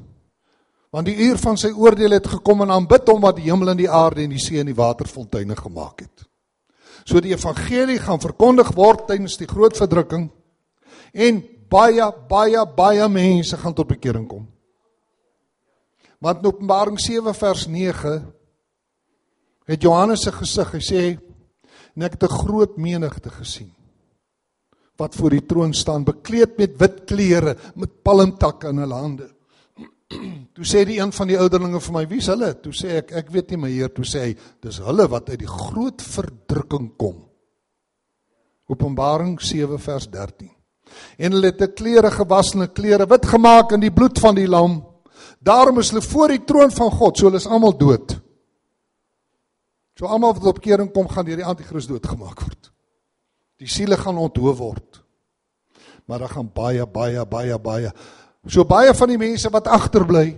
[0.94, 3.78] want die uur van sy oordeel het gekom en aanbid hom wat die hemel en
[3.78, 6.28] die aarde en die see en die waterfonteine gemaak het."
[7.06, 10.30] So die evangelie gaan verkondig word tydens die groot verdrukking
[11.14, 14.48] en baie baie baie mense gaan tot bekering kom.
[16.24, 18.34] Want in Openbaring 7 vers 9
[19.68, 21.02] het Johannes se gesig, hy sê
[21.96, 23.72] en ek het 'n groot menigte gesien
[24.98, 29.30] wat voor die troon staan bekleed met wit klere met palmtakke in hulle hande.
[30.56, 33.32] Toe sê die een van die ouderlinge vir my, "Wie's hulle?" Toe sê ek, "Ek
[33.32, 37.24] weet nie, my Heer." Toe sê hy, "Dis hulle wat uit die groot verdrukking kom."
[38.70, 40.52] Openbaring 7 vers 13.
[41.18, 44.36] En hulle het 'n klere gewas en 'n klere wit gemaak in die bloed van
[44.36, 44.86] die lam.
[45.40, 48.22] Daarom is hulle voor die troon van God, so hulle is almal dood.
[49.98, 52.73] So almal wat op kering kom gaan deur die anti-kris doodgemaak word.
[53.64, 55.00] Die siele gaan onthou word.
[56.06, 57.92] Maar daar gaan baie baie baie baie
[58.52, 60.34] so baie van die mense wat agterbly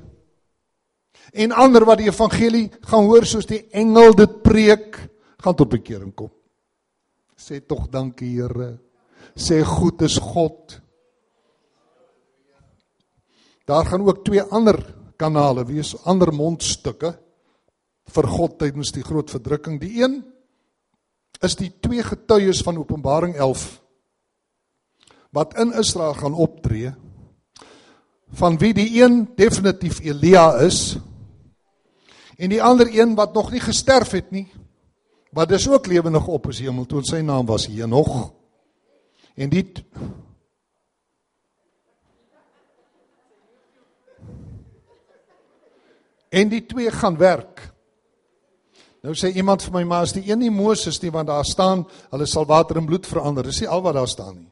[1.34, 5.00] en ander wat die evangelie gaan hoor soos die engel dit preek,
[5.42, 6.30] gaan tot bekering kom.
[7.36, 8.78] Sê tog dankie Here.
[9.36, 10.78] Sê goed is God.
[13.66, 14.78] Daar gaan ook twee ander
[15.18, 17.16] kanale wees, ander mondstukke
[18.16, 19.82] vir God tydens die groot verdrukking.
[19.82, 20.22] Die een
[21.43, 23.82] is die twee getuies van Openbaring 11
[25.36, 26.93] wat in Israel gaan optree
[28.39, 30.98] van wie die een definitief Elia is
[32.38, 34.48] en die ander een wat nog nie gesterf het nie
[35.36, 38.32] wat dis ook lewendig op is hemel toe sy naam was Henog
[39.36, 39.65] en die
[46.30, 47.75] en die twee gaan werk
[49.06, 51.84] Nou sê iemand vir my, maar as die een nie Moses nie, want daar staan,
[52.10, 53.46] hulle sal water in bloed verander.
[53.46, 54.52] Dis nie al wat daar staan nie.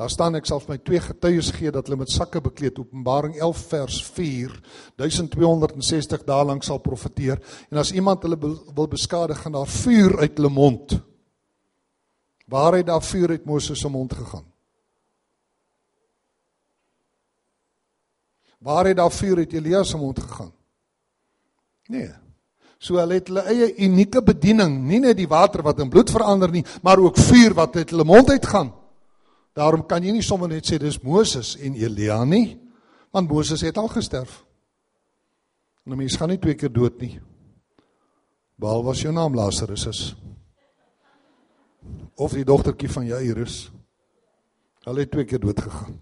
[0.00, 3.34] Daar staan ek sal vir my twee getuies gee dat hulle met sakke bekleed Openbaring
[3.36, 4.54] 11 vers 4
[4.98, 10.40] 1260 dae lank sal profeteer en as iemand hulle wil beskadig gaan daar vuur uit
[10.40, 10.96] hulle mond.
[12.50, 14.46] Waar het daar vuur uit Moses se mond gegaan?
[18.58, 20.52] Waar het daar vuur uit Elia se mond gegaan?
[21.86, 22.10] Nee.
[22.80, 26.48] So hulle het hulle eie unieke bediening, nie net die water wat in bloed verander
[26.52, 28.72] nie, maar ook vuur wat uit hulle mond uitgaan.
[29.56, 32.56] Daarom kan jy nie sommer net sê dis Moses en Elia nie,
[33.12, 34.44] want Moses het al gesterf.
[35.84, 37.20] En 'n mens gaan nie twee keer dood nie.
[38.56, 40.14] Behalwe as jou naam Lazarus is.
[42.16, 43.70] Of die dogtertjie van Jairus.
[44.84, 46.00] Hulle het twee keer dood gegaan.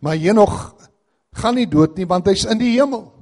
[0.00, 0.74] Maar Henog
[1.32, 3.15] gaan nie dood nie want hy's in die hemel.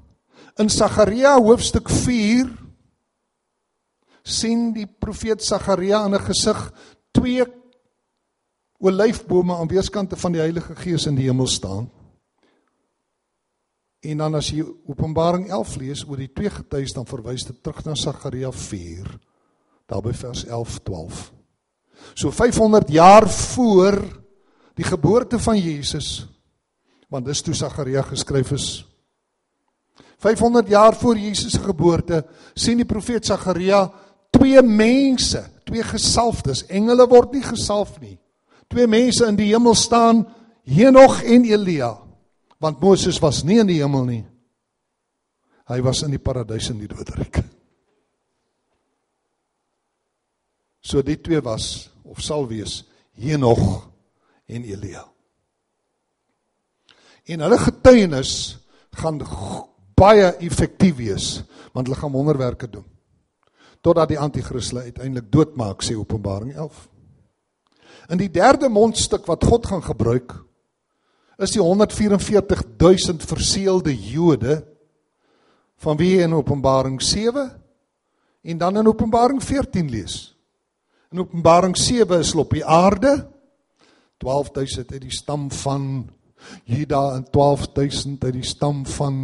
[0.55, 2.47] In Sagaria hoofstuk 4
[4.23, 6.73] sien die profeet Sagaria in 'n gesig
[7.11, 7.43] twee
[8.79, 11.91] olyfbome aan weerskante van die Heilige Gees in die hemel staan.
[14.01, 17.85] En dan as jy Openbaring 11 lees oor die twee getuies dan verwys dit terug
[17.85, 19.19] na Sagaria 4
[19.87, 21.33] daar by vers 11 12.
[22.15, 24.23] So 500 jaar voor
[24.75, 26.27] die geboorte van Jesus
[27.09, 28.94] want dis toe Sagaria geskryf is
[30.19, 32.25] 500 jaar voor Jesus se geboorte
[32.55, 33.93] sien die profeet Sagaria
[34.31, 36.65] twee mense, twee gesalfdes.
[36.67, 38.17] Engele word nie gesalf nie.
[38.69, 40.25] Twee mense in die hemel staan,
[40.65, 41.93] Henog en Elia.
[42.59, 44.23] Want Moses was nie in die hemel nie.
[45.69, 47.43] Hy was in die paradys in die doodryk.
[50.85, 52.83] So die twee was of sal wees
[53.21, 53.61] Henog
[54.49, 55.05] en Elia.
[57.25, 58.33] En hulle getuienis
[59.01, 59.21] gaan
[59.97, 61.29] baie effektief wees
[61.73, 62.87] want hulle gaan wonderwerke doen
[63.85, 66.87] totdat die anti-kris hulle uiteindelik doodmaak sê Openbaring 11.
[68.15, 70.33] In die derde mondstuk wat God gaan gebruik
[71.37, 74.63] is die 144 000 verseelde Jode
[75.85, 77.51] van wie in Openbaring 7
[78.45, 80.17] en dan in Openbaring 14 lees.
[81.13, 83.17] In Openbaring 7 is hulle op die aarde
[84.23, 86.07] 12000 uit die stam van
[86.65, 89.17] Juda en 12000 uit die stam van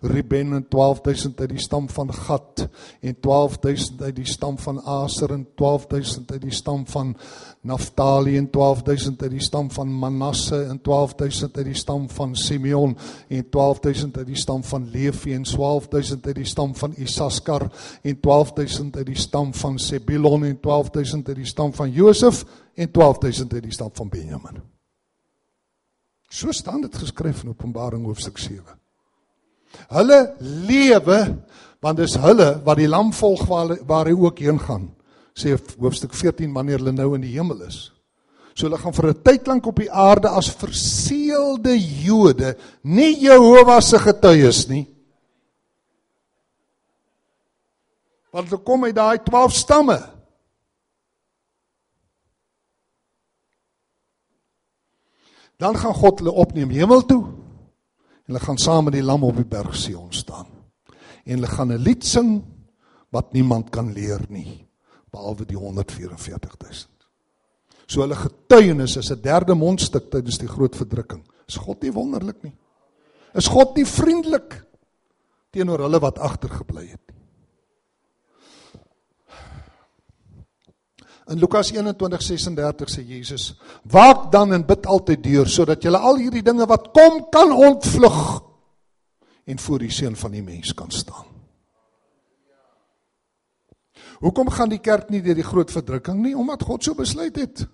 [0.00, 2.68] Ruben en 12000 uit die stam van Gad
[3.00, 7.16] en 12000 uit die stam van Aser en 12000 uit die stam van
[7.60, 12.96] Naftali en 12000 uit die stam van Manasse en 12000 uit die stam van Simeon
[13.28, 17.68] en 12000 uit die stam van Levi en 12000 uit die stam van Isaskar
[18.02, 22.44] en 12000 uit die stam van Sebulon en 12000 uit die stam van Josef
[22.74, 24.77] en 12000 uit die stam van Benjamin.
[26.28, 28.62] So staan dit geskryf in Openbaring hoofstuk 7.
[29.88, 31.20] Hulle lewe
[31.84, 34.88] want dis hulle wat die lam volg waar, waar hy ook heen gaan.
[35.38, 37.88] Sê hoofstuk 14 wanneer hulle nou in die hemel is.
[38.58, 43.80] So hulle gaan vir 'n tyd lank op die aarde as verseelde Jode, nie Jehovah
[43.80, 44.86] se getuies nie.
[48.32, 50.17] Want hulle kom uit daai 12 stamme.
[55.58, 57.24] Dan gaan God hulle opneem hemel toe.
[58.26, 60.46] En hulle gaan saam met die lam op die berg Sion staan.
[61.24, 62.44] En hulle gaan 'n lied sing
[63.10, 64.68] wat niemand kan leer nie
[65.10, 66.88] behalwe die 144000.
[67.86, 71.24] So hulle getuienis is 'n derde mondstuk tydens die groot verdrukking.
[71.48, 72.54] Is God nie wonderlik nie?
[73.34, 74.64] Is God nie vriendelik
[75.50, 77.07] teenoor hulle wat agtergebly het
[81.28, 86.42] In Lukas 21:36 sê Jesus: "Waak dan en bid altyd deur sodat julle al hierdie
[86.42, 88.42] dinge wat kom kan ontvlug
[89.44, 91.26] en voor die seun van die mens kan staan."
[94.18, 96.34] Hoekom gaan die kerk nie deur die groot verdrukking nie?
[96.36, 97.66] Omdat God so besluit het.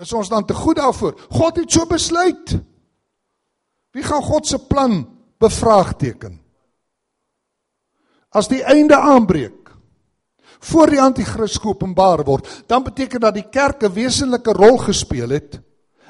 [0.00, 1.14] Is ons dan te goed daarvoor?
[1.30, 2.56] God het so besluit.
[3.92, 5.04] Wie gaan God se plan
[5.38, 6.40] bevraagteken?
[8.30, 9.59] As die einde aanbreek
[10.60, 15.60] voor die anti-kris geopenbaar word, dan beteken dat die kerk 'n wesenlike rol gespeel het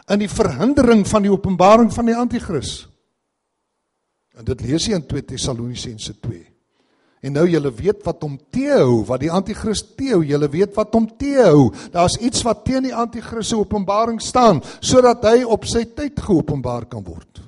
[0.09, 2.89] in die verhindering van die openbaring van die anti-kris.
[4.35, 6.47] En dit lees jy in 2 Tessalonisense 2.
[7.21, 11.05] En nou julle weet wat hom teehou, wat die anti-kris teehou, julle weet wat hom
[11.21, 11.69] teehou.
[11.93, 16.89] Daar's iets wat teen die anti-kris se openbaring staan sodat hy op sy tyd geopenbaar
[16.89, 17.43] kan word.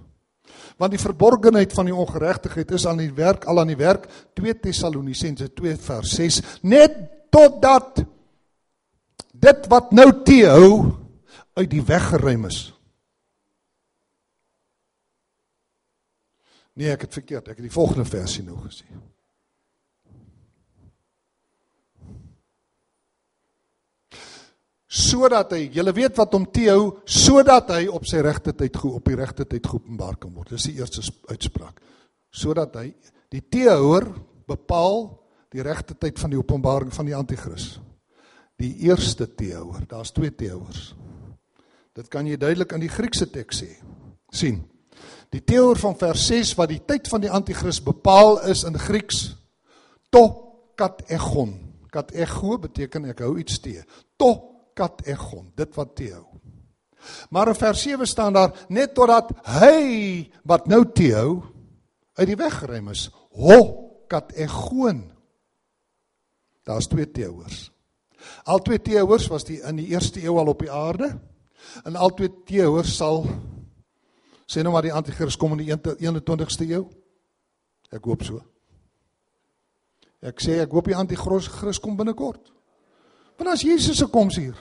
[0.82, 4.56] Want die verborgenheid van die ongeregtigheid is aan die werk al aan die werk 2
[4.64, 6.96] Tessalonisense 2 vers 6 net
[7.30, 8.02] totdat
[9.30, 10.72] dit wat nou teehou
[11.54, 12.58] uit die weg geruim is.
[16.74, 17.52] Nee, ek het verkeerd.
[17.52, 19.11] Ek het die volgende versie nou gesien.
[24.92, 29.08] Sodat hy, julle weet wat hom teehou, sodat hy op sy regte tyd goed op
[29.08, 30.52] die regte tyd geopenbaar kan word.
[30.52, 31.80] Dis die eerste uitspraak.
[32.32, 32.90] Sodat hy
[33.32, 34.10] die teehouer
[34.48, 35.06] bepaal
[35.52, 37.78] die regte tyd van die openbaring van die anti-kris.
[38.60, 40.92] Die eerste teehouer, daar's twee teehouers.
[41.96, 43.72] Dit kan jy duidelik in die Griekse teks sê.
[44.32, 44.62] sien.
[45.32, 49.34] Die teehouer van vers 6 wat die tyd van die anti-kris bepaal is in Grieks
[50.12, 50.28] to
[50.76, 51.56] kat egon.
[51.92, 53.82] Kat ego beteken ek hou iets te.
[54.20, 56.26] To kat egon, dit wat teehou.
[57.30, 61.42] Maar in vers 7 staan daar net totdat hy wat nou teehou
[62.14, 63.08] uit die weg geruim is.
[63.34, 63.58] Ho
[64.08, 65.04] kat egon.
[66.62, 67.70] Daar's twee teehouers.
[68.44, 71.10] Al twee teehouers was die in die eerste eeu al op die aarde.
[71.84, 73.24] En al twee teehouers sal
[74.46, 76.84] sê nou maar die anti-kris kom in die 21ste eeu.
[77.92, 78.42] Ek hoop so.
[80.22, 82.52] Ek sê ek hoop die anti-kris kom binnekort.
[83.42, 84.54] Want as Jesus se koms hier.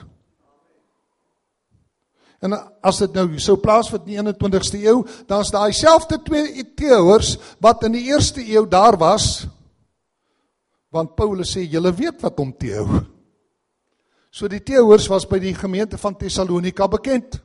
[2.42, 6.64] En as dit nou sou plaasvind in die 21ste eeu, dan is daai selfde twee
[6.74, 9.46] teoors wat in die eerste eeu daar was.
[10.90, 13.04] Want Paulus sê julle weet wat hom teou.
[14.34, 17.38] So die teoors was by die gemeente van Tessalonika bekend.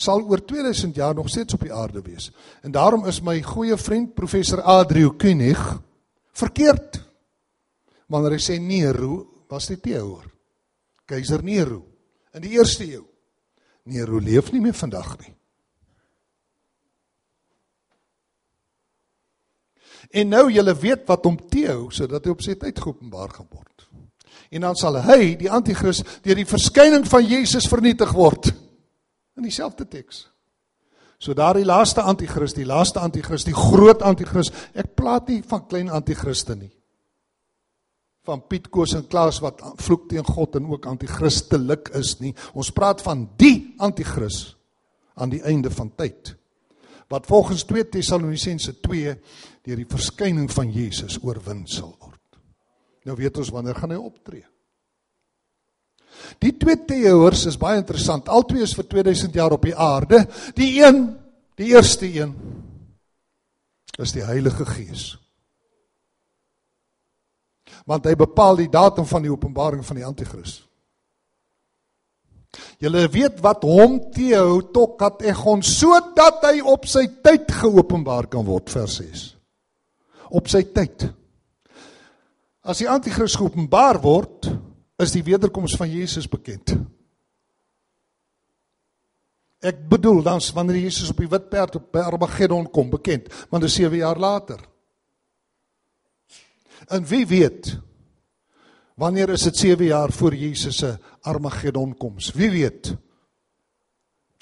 [0.00, 2.32] Sal oor 2000 jaar nog steeds op die aarde wees.
[2.64, 5.74] En daarom is my goeie vriend professor Adriu Kunig
[6.32, 7.04] verkeerd
[8.12, 10.26] wanneer hy sê Nero was die teoor.
[11.08, 11.82] Keiser Nero
[12.34, 13.04] in die eerste eeu.
[13.90, 15.32] Nero leef nie meer vandag nie.
[20.14, 23.86] En nou julle weet wat hom teehou sodat hy op sy tyd geopenbaar gaan word.
[24.54, 28.52] En dan sal hy, die anti-kris, deur die verskyning van Jesus vernietig word.
[29.34, 30.28] In dieselfde teks.
[31.18, 34.52] So daardie laaste anti-kris, die laaste anti-kris, die groot anti-kris.
[34.76, 36.70] Ek praat nie van klein anti-kriste nie
[38.24, 42.32] van Piet Koos en Klaas wat vloek teen God en ook anti-kristelik is nie.
[42.56, 44.54] Ons praat van die anti-kris
[45.20, 46.32] aan die einde van tyd.
[47.12, 49.12] Wat volgens 2 Tessalonisense 2
[49.64, 52.40] deur die verskyning van Jesus oorwin sal word.
[53.04, 54.44] Nou weet ons wanneer gaan hy optree.
[56.40, 58.30] Die twee teoors is baie interessant.
[58.32, 60.22] Albei is vir 2000 jaar op die aarde.
[60.56, 61.10] Die een,
[61.60, 62.32] die eerste een
[64.00, 65.12] is die Heilige Gees
[67.88, 70.62] want hy bepaal die datum van die openbaring van die anti-kris.
[72.82, 78.46] Julle weet wat hom teehou tot dat Egon sodat hy op sy tyd geopenbaar kan
[78.46, 79.24] word vers 6.
[80.34, 81.08] Op sy tyd.
[82.64, 84.48] As die anti-kris geopenbaar word,
[85.02, 86.76] is die wederkoms van Jesus bekend.
[89.64, 93.70] Ek bedoel dan wanneer Jesus op die wit perd op Armageddon kom bekend, want dit
[93.72, 94.60] is 7 jaar later.
[96.88, 97.78] En wie weet
[98.94, 102.32] wanneer is dit 7 jaar voor Jesus se Armageddon koms?
[102.32, 102.94] Wie weet?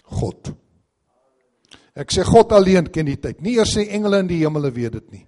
[0.03, 0.53] God.
[1.93, 3.41] Ek sê God alleen ken die tyd.
[3.45, 5.25] Nie eers die engele in die hemele weet dit nie.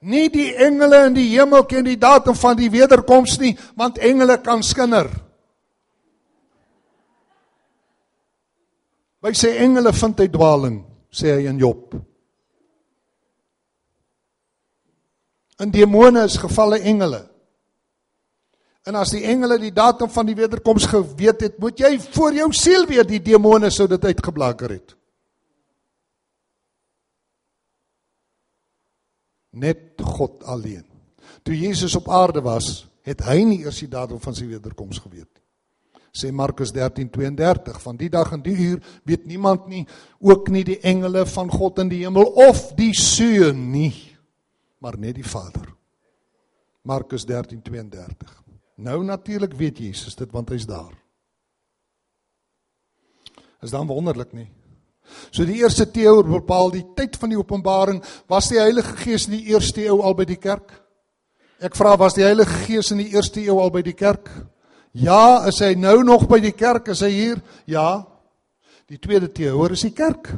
[0.00, 4.38] Nie die engele in die hemel ken die datum van die wederkoms nie, want engele
[4.42, 5.10] kan skinder.
[9.18, 10.78] By sê engele vind hy dwaling,
[11.10, 11.96] sê hy in Job.
[15.58, 17.24] In demone is gevalle engele.
[18.86, 22.52] En as die engele die datum van die wederkoms geweet het, moet jy voor jou
[22.56, 24.94] siel weet die demone sou dit uitgeblaker het.
[29.58, 30.84] Net God alleen.
[31.42, 35.28] toe Jesus op aarde was, het hy nie eers die datum van sy wederkoms geweet
[35.28, 35.44] nie.
[36.12, 39.86] Sê Markus 13:32 van die dag en die uur weet niemand nie,
[40.20, 43.94] ook nie die engele van God in die hemel of die seun nie,
[44.78, 45.74] maar net die Vader.
[46.82, 48.42] Markus 13:32.
[48.74, 50.94] Nou natuurlik weet Jesus dit want hy's daar.
[53.62, 54.48] Is dan wonderlik nie?
[55.30, 59.38] So die eerste teoor bepaal die tyd van die openbaring was die Heilige Gees in
[59.38, 60.70] die eerste eeu al by die kerk.
[61.58, 64.30] Ek vra was die Heilige Gees in die eerste eeu al by die kerk?
[64.92, 66.92] Ja, is hy nou nog by die kerk?
[66.92, 67.42] Is hy hier?
[67.66, 68.06] Ja.
[68.88, 70.30] Die tweede teoor is die kerk.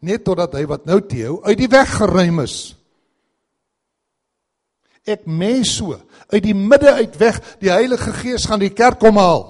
[0.00, 2.77] Net totdat hy wat nou teo uit die weg geruim is.
[5.08, 5.96] Ek mens so
[6.28, 9.46] uit die midde uit weg die Heilige Gees gaan die kerk kom haal.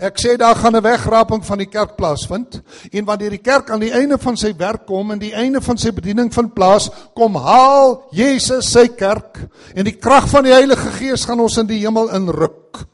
[0.00, 3.80] Ek sê daar gaan 'n wegraping van die kerk plaasvind en wanneer die kerk aan
[3.80, 7.36] die einde van sy werk kom en die einde van sy bediening vind plaas, kom
[7.36, 11.78] haal Jesus sy kerk en die krag van die Heilige Gees gaan ons in die
[11.78, 12.86] hemel inruk.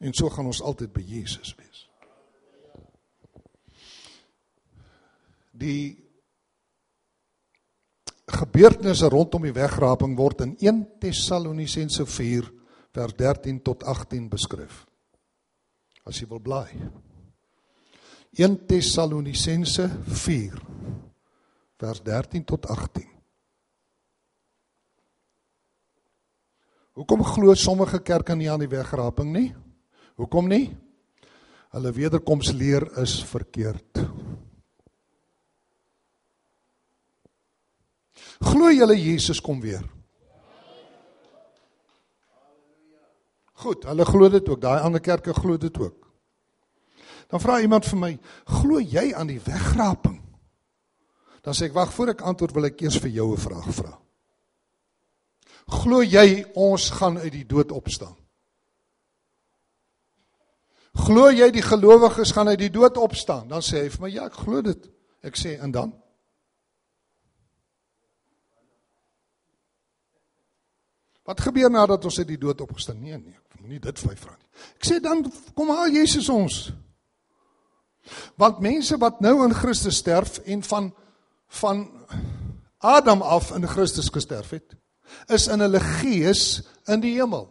[0.00, 1.88] En so gaan ons altyd by Jesus wees.
[5.52, 5.98] Die
[8.32, 12.48] gebeurtenisse rondom die wegraping word in 1 Tessalonisense 4
[12.92, 14.84] vers 13 tot 18 beskryf
[16.08, 16.72] as jy wil blaai.
[18.38, 20.62] 1 Tessalonisense 4
[21.82, 23.08] vers 13 tot 18.
[26.96, 29.48] Hoekom glo sommige kerke nie aan die wegraping nie?
[30.20, 30.66] Hoekom nie?
[31.72, 34.02] Hulle wederkomsleer is verkeerd.
[38.38, 39.82] Glo julle Jesus kom weer?
[43.62, 44.60] Goed, hulle glo dit ook.
[44.60, 46.08] Daai ander kerke glo dit ook.
[47.30, 50.20] Dan vra iemand vir my, "Glo jy aan die wegraping?"
[51.42, 53.98] Dan sê ek, "Wag, voor ek antwoord, wil ek eers vir jou 'n vraag vra."
[55.66, 58.16] Glo jy ons gaan uit die dood opstaan?
[60.92, 63.48] Glo jy die gelowiges gaan uit die dood opstaan?
[63.48, 64.90] Dan sê hy vir my, "Ja, ek glo dit."
[65.22, 66.01] Ek sê, "En dan?"
[71.22, 73.00] Wat gebeur nadat ons uit die dood opgestaan?
[73.00, 74.48] Nee, nee, moenie dit my vra nie.
[74.78, 75.22] Ek sê dan
[75.54, 76.64] kom haal Jesus ons.
[78.40, 80.90] Want mense wat nou in Christus sterf en van
[81.52, 81.82] van
[82.82, 84.76] Adam af in Christus gesterf het,
[85.28, 87.44] is in hulle gees in die hemel.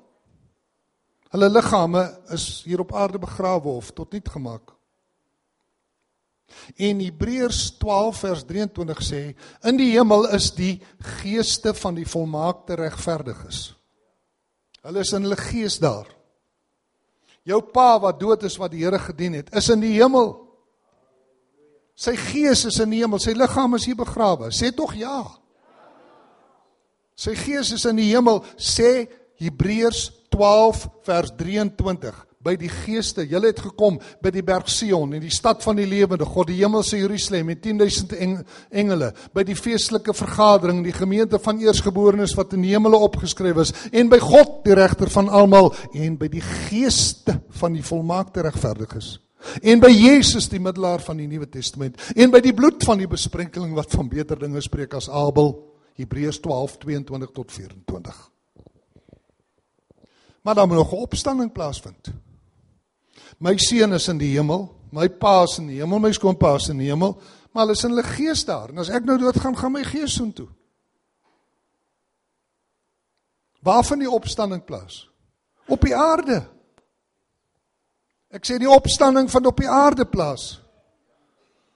[1.32, 2.02] Hulle liggame
[2.34, 4.74] is hier op aarde begrawe of tot niet gemaak.
[6.76, 9.22] En Hebreërs 12 vers 23 sê
[9.68, 10.76] in die hemel is die
[11.22, 13.72] geeste van die volmaakte regverdiges.
[14.82, 16.08] Hulle is in hulle gees daar.
[17.48, 20.34] Jou pa wat dood is wat die Here gedien het, is in die hemel.
[21.98, 24.50] Sy gees is in die hemel, sy liggaam is hier begrawe.
[24.54, 25.24] Sê tog ja.
[27.18, 29.06] Sy gees is in die hemel, sê
[29.42, 33.26] Hebreërs 12 vers 23 by die geeste.
[33.30, 36.60] Julle het gekom by die berg Sion en die stad van die lewende God, die
[36.60, 38.16] hemelse Jerusalem met 10000
[38.70, 43.74] engele, by die feestelike vergadering, die gemeente van eersgeborenes wat in die hemele opgeskryf is
[43.92, 49.18] en by God die regter van almal en by die geeste van die volmaakte regverdiges.
[49.66, 53.10] En by Jesus die middelaar van die Nuwe Testament en by die bloed van die
[53.10, 55.56] besprenkeling wat van beter dinge spreek as Abel
[55.98, 58.30] Hebreërs 12:22 tot 24.
[60.42, 62.12] Maar dan moet nog 'n opstanding plaasvind.
[63.40, 66.70] My seun is in die hemel, my pa is in die hemel, my skoonpa is
[66.70, 67.16] in die hemel,
[67.52, 68.70] maar hulle is in hulle gees daar.
[68.70, 70.48] En as ek nou dood gaan, my gees soontoe.
[73.62, 75.04] Waar vind die opstanding plaas?
[75.70, 76.42] Op die aarde.
[78.34, 80.56] Ek sê die opstanding vind op die aarde plaas.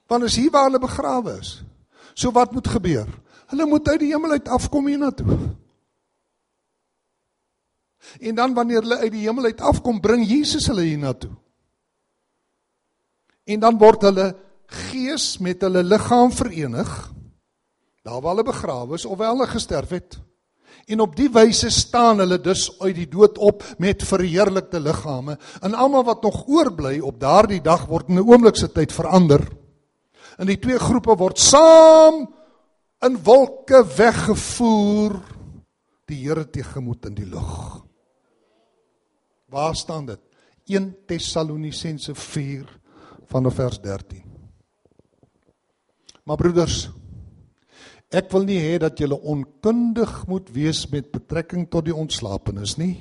[0.10, 1.60] Want is hier waar hulle begrawe is.
[2.16, 3.10] So wat moet gebeur?
[3.52, 5.38] Hulle moet uit die hemel uit afkom hiernatoe.
[8.20, 11.32] En dan wanneer hulle uit die hemel uit afkom, bring Jesus hulle hiernatoe.
[13.46, 14.30] En dan word hulle
[14.90, 16.92] gees met hulle liggaam verenig.
[18.06, 20.18] Daar waar hulle begrawe is of wel hulle gesterf het.
[20.86, 25.38] En op die wyse staan hulle dus uit die dood op met verheerlikte liggame.
[25.62, 29.42] En almal wat nog oorbly op daardie dag word in 'n oomblik se tyd verander.
[30.38, 32.28] En die twee groepe word saam
[33.02, 35.22] in wolke weggevoer
[36.06, 37.85] die Here tegemoet in die lug.
[39.46, 40.20] Waar staan dit?
[40.66, 42.80] 1 Tessalonisense 4
[43.26, 44.24] vanaf vers 13.
[46.26, 46.90] Maar broeders,
[48.10, 52.96] ek wil nie hê dat julle onkundig moet wees met betrekking tot die ontslapenis nie,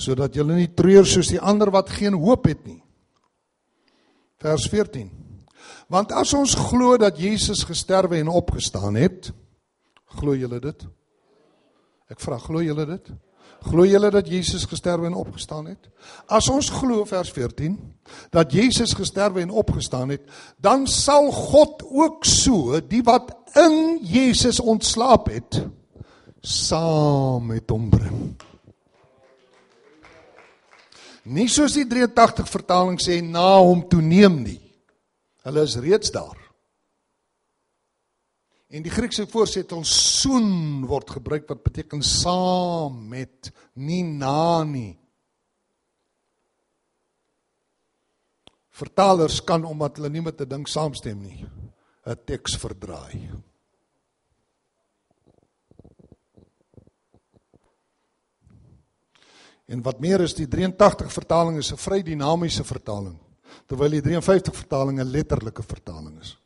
[0.00, 2.80] sodat julle nie treur soos die ander wat geen hoop het nie.
[4.40, 5.10] Vers 14.
[5.92, 9.32] Want as ons glo dat Jesus gesterwe en opgestaan het,
[10.16, 10.84] glo julle dit?
[12.08, 13.10] Ek vra, glo julle dit?
[13.66, 15.88] Glo julle dat Jesus gesterwe en opgestaan het?
[16.26, 17.74] As ons glo vers 14
[18.30, 20.22] dat Jesus gesterwe en opgestaan het,
[20.56, 25.62] dan sal God ook so die wat in Jesus ontslaap het
[26.40, 28.22] saam met hom bring.
[31.28, 34.60] Nie soos die 83 vertaling sê na hom toe neem nie.
[35.44, 36.47] Hulle is reeds daar.
[38.68, 43.48] En die Griekse voorsetel soen word gebruik wat beteken saam met,
[43.80, 44.98] nie na nie.
[48.78, 51.46] Vertalers kan omdat hulle nie met 'n ding saamstem nie,
[52.06, 53.30] 'n teks verdraai.
[59.66, 63.18] En wat meer is, die 83 vertaling is 'n vry dinamiese vertaling,
[63.66, 66.36] terwyl die 53 vertaling 'n letterlike vertaling is.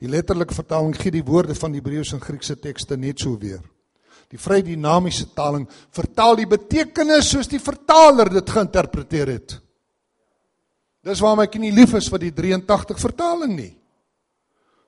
[0.00, 3.60] Die letterlike vertaling gee die woorde van die Hebreëse en Griekse tekste net so weer.
[4.30, 9.56] Die vry dinamiese taling vertaal die betekenis soos die vertaler dit geïnterpreteer het.
[11.04, 13.72] Dis waarom ek nie lief is vir die 83 vertaling nie.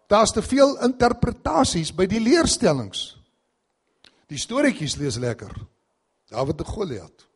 [0.08, 3.16] Daar's te veel interpretasies by die leerstellings.
[4.28, 5.52] Die storieetjies lees lekker.
[6.32, 7.28] Dawid en Goliat.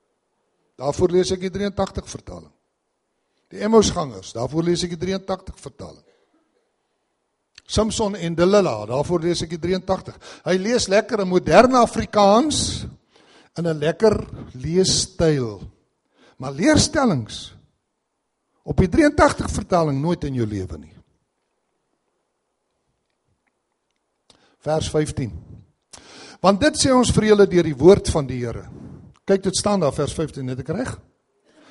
[0.77, 2.53] Daarvoor lees ek die 83 vertaling.
[3.53, 6.06] Die Emmausgangers, daarvoor lees ek die 83 vertaling.
[7.67, 10.15] Samson en Delilah, daarvoor lees ek die 83.
[10.47, 12.87] Hy lees lekker in moderne Afrikaans
[13.59, 14.15] in 'n lekker
[14.55, 15.61] leesstyl.
[16.39, 17.55] Maar leerstellings
[18.63, 20.95] op die 83 vertaling nooit in jou lewe nie.
[24.59, 25.33] Vers 15.
[26.41, 28.69] Want dit sê ons vir julle deur die woord van die Here.
[29.25, 31.01] Kyk dit staan daar vers 15 het ek reg?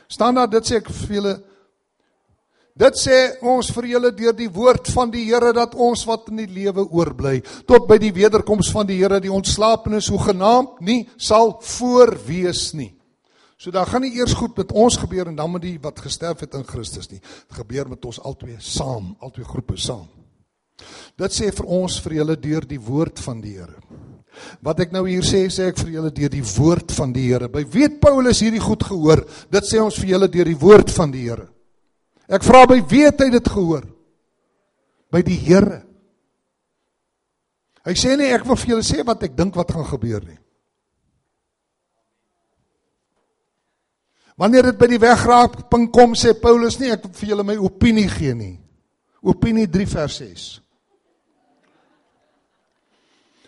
[0.07, 1.35] Staan daar dit sê ek vir julle
[2.76, 6.41] Dit sê ons vir julle deur die woord van die Here dat ons wat in
[6.41, 11.55] die lewe oorbly tot by die wederkoms van die Here die ontslapenis hoegenaamd nie sal
[11.63, 12.91] voorwees nie.
[13.55, 16.43] So daar gaan nie eers goed met ons gebeur en dan met die wat gesterf
[16.43, 17.21] het in Christus nie.
[17.23, 20.09] Dit gebeur met ons albei saam, albei groepe saam.
[21.15, 23.80] Dit sê vir ons vir julle deur die woord van die Here.
[24.59, 27.47] Wat ek nou hier sê, sê ek vir julle deur die woord van die Here.
[27.47, 29.23] By weet Paulus hierdie goed gehoor?
[29.47, 31.47] Dit sê ons vir julle deur die woord van die Here.
[32.32, 33.86] Ek vra by weet hy dit gehoor?
[35.13, 35.84] By die Here.
[37.86, 40.39] Hy sê nie ek wil vir julle sê wat ek dink wat gaan gebeur nie.
[44.41, 48.09] Wanneer dit by die wegraaping kom sê Paulus nie ek wil vir julle my opinie
[48.11, 48.55] gee nie.
[49.26, 50.47] Opinie 3 vers 6.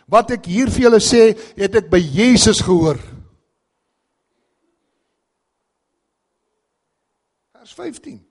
[0.07, 3.01] Wat ek hier vir julle sê, het ek by Jesus gehoor.
[7.57, 8.26] Vers 15.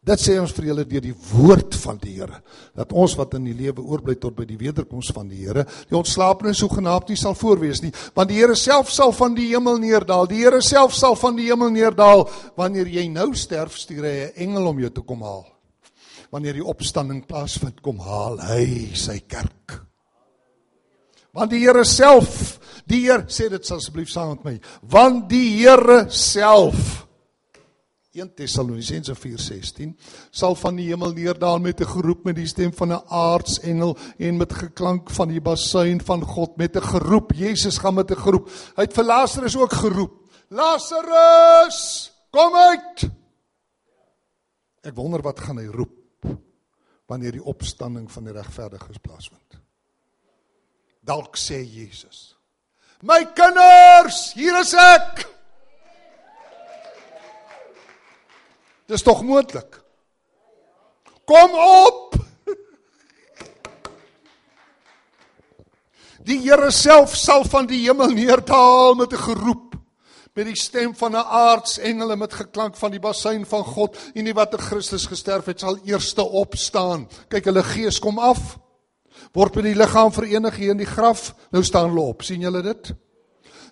[0.00, 2.38] Dit sê ons vir julle deur die woord van die Here
[2.76, 5.98] dat ons wat in die lewe oorbly tot by die wederkoms van die Here, die
[5.98, 10.24] ontslapenis sogenaamd nie sal voorwees nie, want die Here self sal van die hemel neerdal.
[10.30, 12.24] Die Here self sal van die hemel neerdal
[12.56, 15.44] wanneer jy nou sterf, stuur hy 'n engel om jou te kom haal.
[16.32, 19.84] Wanneer die opstanding plaasvind, kom haal hy sy kerk.
[21.34, 26.06] Want die Here self, die Heer sê dit asseblief saam met my, want die Here
[26.08, 27.06] self
[28.12, 29.92] 1 Tessalonisense 4:16
[30.30, 34.36] sal van die hemel neerdaan met 'n geroep met die stem van 'n aartsengel en
[34.36, 38.50] met geklank van die basuin van God met 'n geroep Jesus gaan met 'n geroep
[38.76, 40.12] hy het vir Lazarus ook geroep
[40.48, 43.10] Lazarus kom uit
[44.82, 46.26] Ek wonder wat gaan hy roep
[47.06, 49.60] wanneer die opstanding van die regverdiges plaasvind
[51.00, 52.36] Dalk sê Jesus.
[53.02, 55.24] My kinders, hier is ek.
[58.90, 59.78] Dis tog moontlik.
[61.24, 62.16] Kom op.
[66.26, 69.78] Die Here self sal van die hemel neerdal met 'n geroep
[70.34, 74.34] met die stem van 'n aartsengele met geklank van die basuin van God en die
[74.34, 77.08] wat te Christus gesterf het sal eerste opstaan.
[77.28, 78.58] Kyk, hulle gees kom af
[79.32, 81.34] word met die liggaam verenig hier in die graf.
[81.50, 82.22] Nou staan hulle op.
[82.22, 82.94] sien julle dit?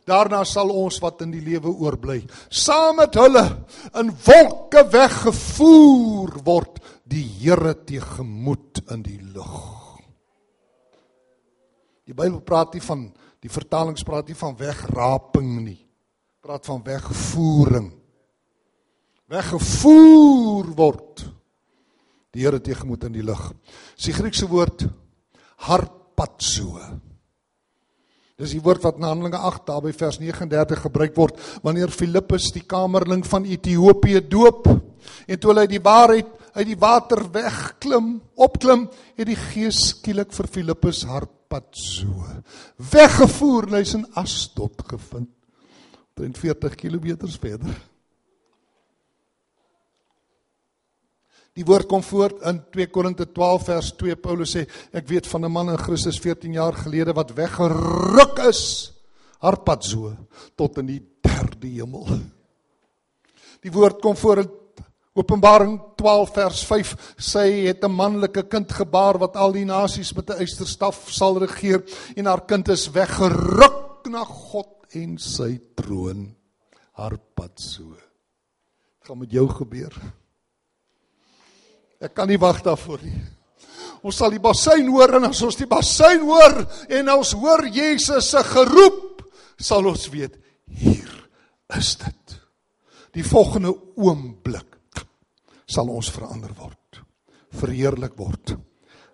[0.09, 3.45] Daarna sal ons wat in die lewe oorbly, saam met hulle
[4.01, 9.59] in wolke weggevoer word die Here tegemoet in die lug.
[12.09, 13.05] Die Bybel praat nie van
[13.45, 15.81] die vertalings praat nie van wegraping nie.
[16.43, 17.91] Praat van wegvoering.
[19.29, 21.27] Weggevoer word
[22.33, 23.51] die Here tegemoet in die lug.
[23.97, 24.87] Dis die Griekse woord
[25.69, 26.79] harpazo.
[28.39, 32.53] Dis die woord wat in Handelinge 8 daar by vers 39 gebruik word wanneer Filippus
[32.55, 38.89] die kamerling van Ethiopië doop en toe hy die waarheid uit die water wegklim, opklim,
[39.19, 42.27] het die Gees skielik vir Filippus hart harpad so.
[42.77, 45.31] Weggevoer, hy's in Asdod gevind.
[46.19, 47.75] 40 km verder.
[51.59, 54.63] Die woord kom voort in 2 Korinte 12 vers 2 Paulus sê
[54.95, 58.93] ek weet van 'n man in Christus 14 jaar gelede wat weggeruk is
[59.43, 60.15] harpad so
[60.57, 62.07] tot in die derde hemel.
[63.63, 64.51] Die woord kom voor in
[65.19, 70.15] Openbaring 12 vers 5 sê hy het 'n manlike kind gebaar wat al die nasies
[70.15, 71.83] met 'n eysterstaf sal regeer
[72.17, 76.37] en haar kind is weggeruk na God en sy troon
[76.93, 77.91] harpad so.
[77.91, 79.93] Dit gaan met jou gebeur.
[82.01, 83.19] Ek kan nie wag daarvoor nie.
[84.07, 86.61] Ons sal die bassein hoor en as ons die bassein hoor
[86.95, 89.25] en ons hoor Jesus se geroep,
[89.59, 90.37] sal ons weet
[90.79, 91.11] hier
[91.75, 92.37] is dit.
[93.17, 95.03] Die volgende oomblik
[95.69, 97.03] sal ons verander word.
[97.59, 98.55] Verheerlik word.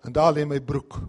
[0.05, 0.99] En daar lê my broek.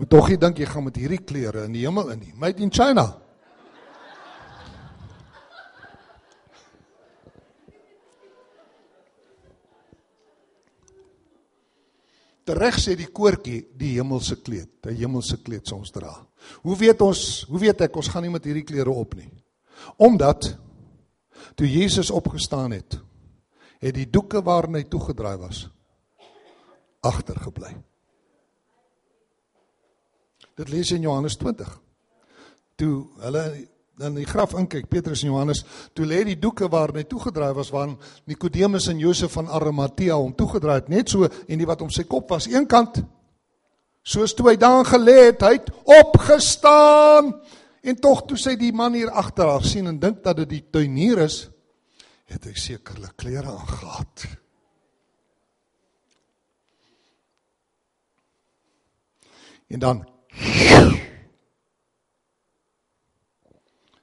[0.00, 2.30] Moet tog nie dink jy gaan met hierdie klere in die hemel in nie.
[2.40, 3.02] Made in China.
[12.48, 16.16] Tereg sê die koortjie die hemelse kleed, 'n hemelse kleed sou ons dra.
[16.64, 19.30] Hoe weet ons, hoe weet ek ons gaan nie met hierdie klere op nie?
[19.98, 20.56] Omdat
[21.54, 22.98] toe Jesus opgestaan het,
[23.78, 25.68] het die doeke waarna hy toegedraai was
[27.02, 27.89] agtergebly.
[30.60, 31.68] Dit lees in Johannes 20.
[32.76, 32.94] Toe
[33.24, 33.44] hulle
[34.00, 35.62] in die graf inkyk, Petrus en Johannes,
[35.96, 37.94] toe lê die doeke waar hy toegedraai was waar
[38.28, 42.04] Nikodemus en Josef van Arimatea hom toegedraai het, net so en die wat om sy
[42.08, 43.02] kop was, een kant
[44.00, 45.68] soos toe hy daar gelê het, hy het
[46.00, 47.34] opgestaan
[47.84, 50.62] en tog toe sy die man hier agter haar sien en dink dat dit die
[50.72, 51.42] tuinier is,
[52.32, 54.36] het hy sekerlik klere aangetree.
[59.70, 60.00] En dan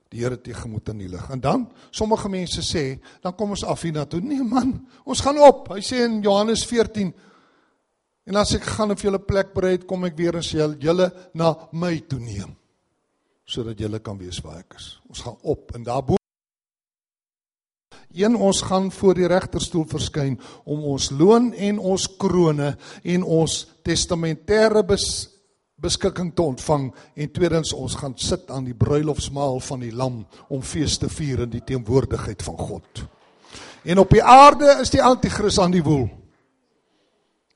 [0.07, 1.30] die Here tegemoet in die lig.
[1.30, 4.21] En dan sommige mense sê, dan kom ons af hiernatoe.
[4.23, 5.67] Nee man, ons gaan op.
[5.75, 7.13] Hy sê in Johannes 14
[8.28, 11.07] En as ek gaan of julle plek berei, kom ek weer en sê julle
[11.39, 12.55] na my toe neem
[13.47, 14.88] sodat julle kan weet waar ek is.
[15.07, 16.17] Ons gaan op en daarbo
[18.11, 20.36] een ons gaan voor die regterstoel verskyn
[20.67, 22.73] om ons loon en ons krone
[23.03, 23.55] en ons
[23.88, 24.84] testamentêre
[25.78, 30.65] beskikking te ontvang en tweedens ons gaan sit aan die bruilofsmaal van die lam om
[30.65, 33.03] fees te vier in die teenwoordigheid van God.
[33.86, 36.07] En op die aarde is die anti-kris aan die woel.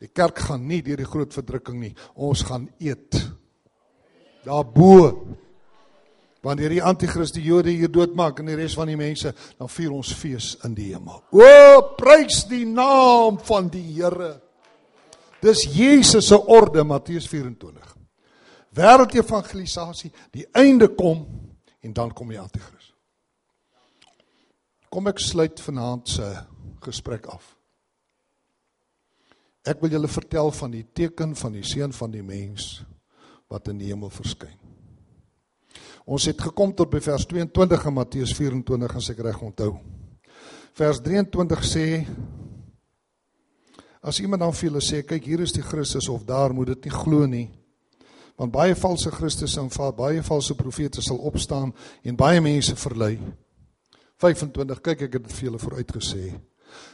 [0.02, 1.94] Die kerk gaan nie deur die groot verdrukking nie.
[2.16, 3.18] Ons gaan eet.
[4.46, 5.12] Daarbo.
[6.46, 9.92] Wanneer die anti-kris die Jode hier doodmaak en die res van die mense, dan vier
[9.94, 11.22] ons fees in die hemel.
[11.30, 11.46] O,
[12.00, 14.34] prys die naam van die Here.
[15.42, 17.91] Dis Jesus se orde Matteus 24
[18.76, 21.26] wêreldevangelisasie, die einde kom
[21.82, 22.92] en dan kom die anti-kris.
[24.92, 26.28] Kom ek sluit vanaand se
[26.84, 27.54] gesprek af.
[29.68, 32.82] Ek wil julle vertel van die teken van die seun van die mens
[33.52, 34.58] wat in die hemel verskyn.
[36.12, 39.76] Ons het gekom tot by vers 22 in Matteus 24 as ek reg onthou.
[40.80, 41.88] Vers 23 sê
[44.02, 46.88] As iemand dan vir julle sê kyk hier is die Christus of daar moet dit
[46.88, 47.46] nie glo nie
[48.38, 51.74] want baie valse Christusse en baie valse profete sal opstaan
[52.04, 53.20] en baie mense verlei.
[54.22, 56.40] 25 kyk ek het dit vir julle vooruitgesê.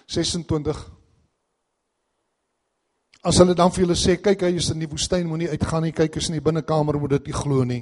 [0.08, 0.86] 26
[3.28, 5.96] As hulle dan vir julle sê kyk hy is in die woestyn moenie uitgaan nie
[5.96, 7.82] kyk is in die binnekamer moet dit nie glo nie.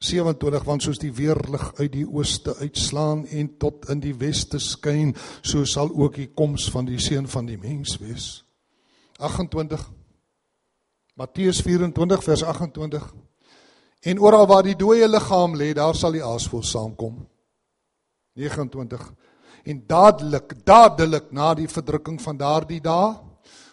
[0.00, 5.12] 27 want soos die weerlig uit die ooste uitslaan en tot in die weste skyn
[5.42, 8.28] so sal ook die koms van die seun van die mens wees.
[9.20, 9.84] 28
[11.20, 13.14] Matteus 24 vers 28.
[14.00, 17.18] En oral waar die dooie liggaam lê, daar sal die aasvoël saamkom.
[18.40, 19.02] 29.
[19.68, 23.18] En dadelik, dadelik na die verdrukking van daardie dae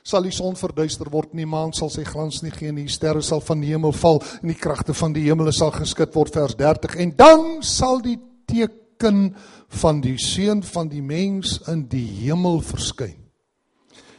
[0.07, 2.85] sal die son verduister word en die maan sal sy glans nie gee nie.
[2.87, 6.15] Die sterre sal van die hemel val en die kragte van die hemele sal geskit
[6.15, 6.95] word vers 30.
[7.03, 8.17] En dan sal die
[8.47, 9.35] teken
[9.83, 13.26] van die seun van die mens in die hemel verskyn.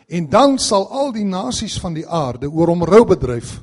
[0.09, 3.59] En dan sal al die nasies van die aarde oor hom rou bedryf.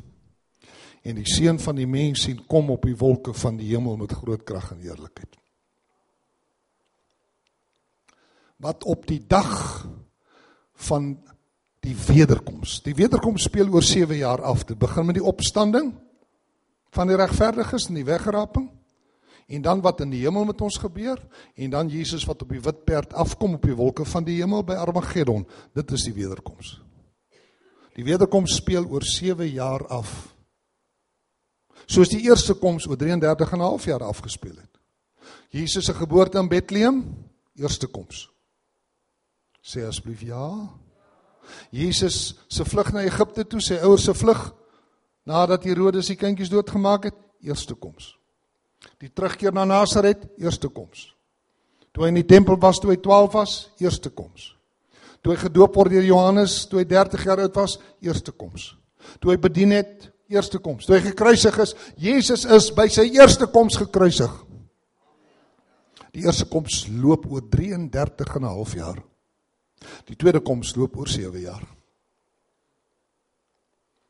[1.05, 4.13] En die seun van die mens sien kom op die wolke van die hemel met
[4.13, 5.39] groot krag en heerlikheid.
[8.61, 9.85] Wat op die dag
[10.85, 11.15] van
[11.85, 12.79] die wederkoms.
[12.85, 14.65] Die wederkoms speel oor 7 jaar af.
[14.65, 15.93] Dit begin met die opstanding
[16.95, 18.69] van die regverdiges en die wegraping.
[19.45, 21.19] En dan wat in die hemel met ons gebeur
[21.53, 24.63] en dan Jesus wat op die wit perd afkom op die wolke van die hemel
[24.65, 25.45] by Armageddon.
[25.73, 26.79] Dit is die wederkoms.
[27.95, 30.33] Die wederkoms speel oor 7 jaar af.
[31.85, 34.79] Soos die eerste koms oor 33 en 'n half jaar afgespeel het.
[35.49, 37.03] Jesus se geboorte in Bethlehem,
[37.55, 38.29] eerste koms.
[39.61, 40.69] Sê asseblief ja.
[41.69, 44.53] Jesus se vlug na Egipte toe, sy ouers se vlug
[45.23, 48.15] nadat Herodes die kindjies doodgemaak het, eerste koms.
[49.01, 51.09] Die terugkeer na Nasaret, eerste koms.
[51.95, 54.51] Toe hy in die tempel was toe hy 12 was, eerste koms.
[55.23, 58.73] Toe hy gedoop word deur Johannes toe hy 30 jaar oud was, eerste koms.
[59.23, 60.85] Toe hy bedien het, eerste koms.
[60.85, 64.33] Toe hy gekruisig is, Jesus is by sy eerste koms gekruisig.
[66.15, 69.01] Die eerste koms loop oor 33 en 'n half jaar.
[70.07, 71.63] Die tweede koms loop oor 7 jaar.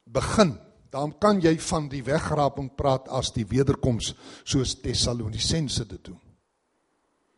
[0.06, 0.58] Begin
[0.90, 4.14] dan kan jy van die wegraping praat as die wederkoms
[4.44, 6.20] soos Tessalonisense dit doen.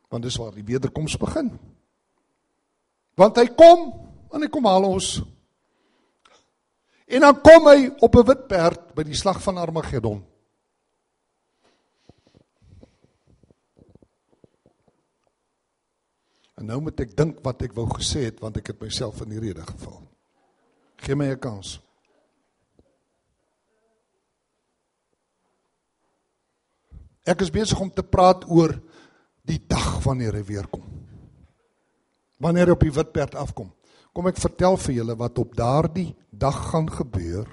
[0.10, 1.52] Want dis waar die wederkoms begin.
[3.18, 3.90] Want hy kom
[4.32, 5.18] en hy kom haal ons.
[7.08, 10.24] En dan kom hy op 'n wit perd by die slag van Armageddon.
[16.58, 19.30] En nou moet ek dink wat ek wou gesê het want ek het myself in
[19.30, 20.02] die rede geval.
[20.98, 21.87] Gee my 'n kans.
[27.28, 28.78] Ek is besig om te praat oor
[29.48, 30.86] die dag wanneer hy weer kom.
[32.40, 33.74] Wanneer hy op die wit perd afkom.
[34.16, 37.50] Kom ek vertel vir julle wat op daardie dag gaan gebeur,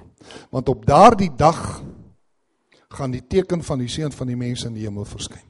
[0.55, 1.59] want op daardie dag
[2.95, 5.43] gaan die teken van die seun van die mense in die hemel verskyn.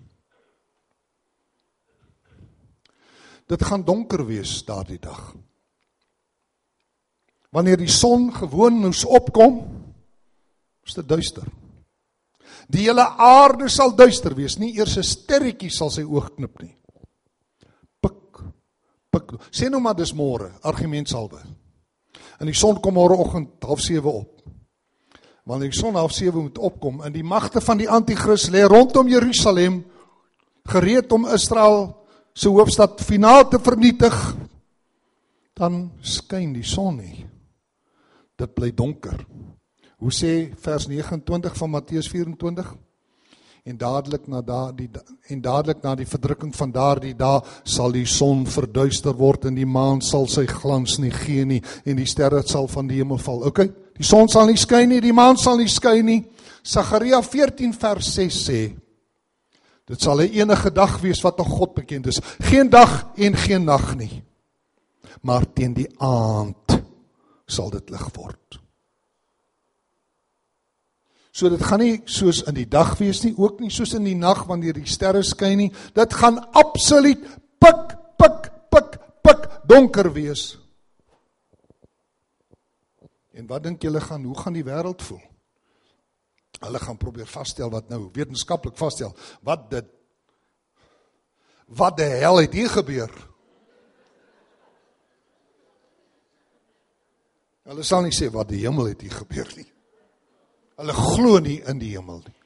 [3.45, 5.35] Dit gaan donker wees daardie dag.
[7.53, 9.61] Wanneer die son gewoon moes opkom,
[10.89, 11.47] is dit duister.
[12.69, 16.77] Die hele aarde sal duister wees, nie eers 'n sterretjie sal sy oog knip nie.
[18.01, 18.41] Pik.
[19.11, 19.33] Pik.
[19.51, 21.41] Sê nou maar dis môre, argument salwe.
[22.41, 24.43] En die son kom môreoggend 07:30 op.
[25.45, 29.85] Wanneer die son 07:30 moet opkom en die magte van die anti-kris lê rondom Jerusalem
[30.65, 32.05] gereed om Israel
[32.35, 34.37] se hoofstad finaal te vernietig,
[35.55, 37.27] dan skyn die son nie.
[38.37, 39.21] Dit bly donker.
[40.05, 42.75] Hoe sê vers 29 van Matteus 24?
[43.65, 44.91] En dadelik na daardie
[45.33, 49.65] en dadelik na die verdrukking van daardie dag sal die son verduister word en die
[49.65, 53.47] maan sal sy glans nie gee nie en die sterre sal van die hemel val.
[53.49, 53.65] OK?
[53.97, 56.19] Die son sal nie skyn nie, die maan sal nie skyn nie.
[56.61, 58.61] Sagaria 14 vers 6 sê
[59.89, 62.21] dit sal 'n enige dag wees wat aan God bekend is.
[62.41, 64.23] Geen dag en geen nag nie.
[65.23, 66.85] Maar teen die aand
[67.47, 68.64] sal dit lig word.
[71.35, 74.15] So dit gaan nie soos in die dag wees nie, ook nie soos in die
[74.15, 75.71] nag wanneer die sterre skyn nie.
[75.97, 77.25] Dit gaan absoluut
[77.59, 78.95] pik pik pik
[79.27, 80.53] pik donker wees.
[83.35, 85.23] En wat dink julle gaan hoe gaan die wêreld voel?
[86.63, 89.11] Hulle gaan probeer vasstel wat nou wetenskaplik vasstel
[89.43, 89.91] wat dit
[91.75, 93.11] wat die hel het hier gebeur.
[97.67, 99.74] Hulle sal nie sê wat die hemel het hier gebeur nie.
[100.77, 102.41] Hulle glo nie in die hemel nie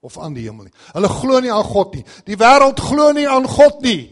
[0.00, 0.74] of aan die hemel nie.
[0.94, 2.04] Hulle glo nie aan God nie.
[2.28, 4.04] Die wêreld glo nie aan God nie.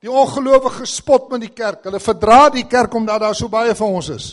[0.00, 1.82] Die ongelowige spot met die kerk.
[1.88, 4.28] Hulle verdra die kerk omdat daar so baie van ons is.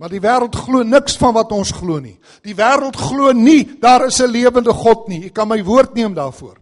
[0.00, 2.16] Maar die wêreld glo niks van wat ons glo nie.
[2.44, 5.26] Die wêreld glo nie daar is 'n lewende God nie.
[5.26, 6.58] Ek kan my woord neem daarvoor.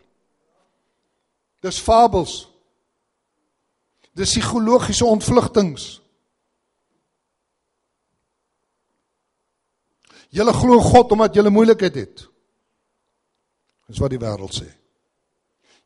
[1.62, 2.48] Dis fabels.
[4.14, 6.00] Dis psigologiese ontvlugtings.
[10.34, 12.24] Julle glo God omdat julle moeilikheid het.
[13.88, 14.66] Dis wat die wêreld sê.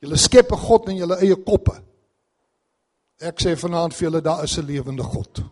[0.02, 1.76] Julle skep 'n God in julle eie koppe.
[3.20, 5.42] Ek sê vanaand vir julle daar is 'n lewende God.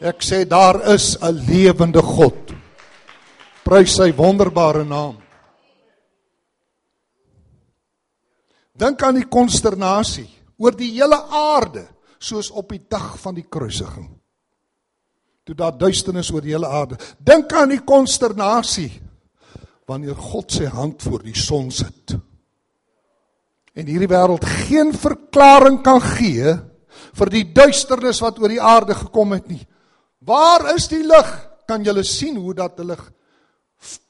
[0.00, 2.52] Ek sê daar is 'n lewende God.
[3.64, 5.16] Prys sy wonderbare naam.
[8.74, 10.28] Dink aan die konsternasie
[10.58, 11.86] oor die hele aarde
[12.18, 14.21] soos op die dag van die kruisiging
[15.46, 16.98] toe daar duisternis oor die hele aarde.
[17.18, 18.90] Dink aan die konsternasie
[19.90, 22.14] wanneer God sy hand voor die son sit.
[23.74, 26.54] En hierdie wêreld geen verklaring kan gee
[27.18, 29.62] vir die duisternis wat oor die aarde gekom het nie.
[30.22, 31.30] Waar is die lig?
[31.66, 32.96] Kan julle sien hoe dat hulle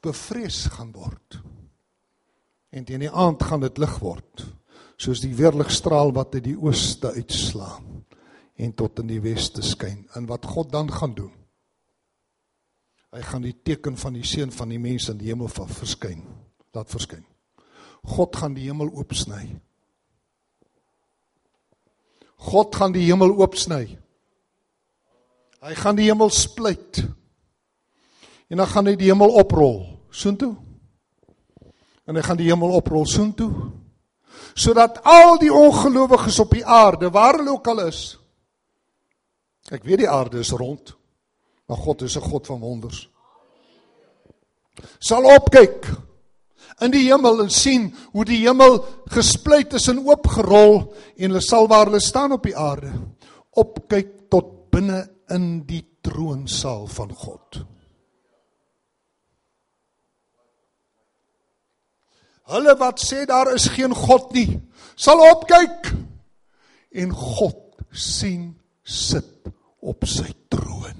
[0.04, 1.38] bevrees gaan word?
[2.72, 4.44] En teen die aand gaan dit lig word,
[5.00, 8.02] soos die weerligstraal wat uit die ooste uitslaan
[8.62, 10.04] en tot in die weste skyn.
[10.14, 11.32] En wat God dan gaan doen?
[13.12, 16.22] Hy gaan die teken van die seun van die mens in die hemel verskyn.
[16.72, 17.26] Laat verskyn.
[18.08, 19.44] God gaan die hemel oopsny.
[22.48, 23.84] God gaan die hemel oopsny.
[25.62, 27.02] Hy gaan die hemel splyt.
[28.50, 29.76] En dan gaan hy die hemel oprol
[30.12, 30.54] soontoe.
[32.08, 33.52] En hy gaan die hemel oprol soontoe.
[34.58, 38.02] Sodat al die ongelowiges op die aarde, waar hulle ook al is.
[39.70, 40.96] Ek weet die aarde is rond,
[41.66, 43.08] maar God is 'n God van wonders.
[44.98, 45.86] Sal opkyk
[46.80, 51.68] in die hemel en sien hoe die hemel gesplyt is en oopgerol en hulle sal
[51.68, 52.92] waar hulle staan op die aarde
[53.52, 55.02] opkyk tot binne
[55.32, 57.60] in die troonsaal van God.
[62.52, 64.60] Hulle wat sê daar is geen God nie,
[64.96, 65.92] sal opkyk
[66.90, 67.60] en God
[67.92, 69.48] sien sit
[69.80, 70.98] op sy troon.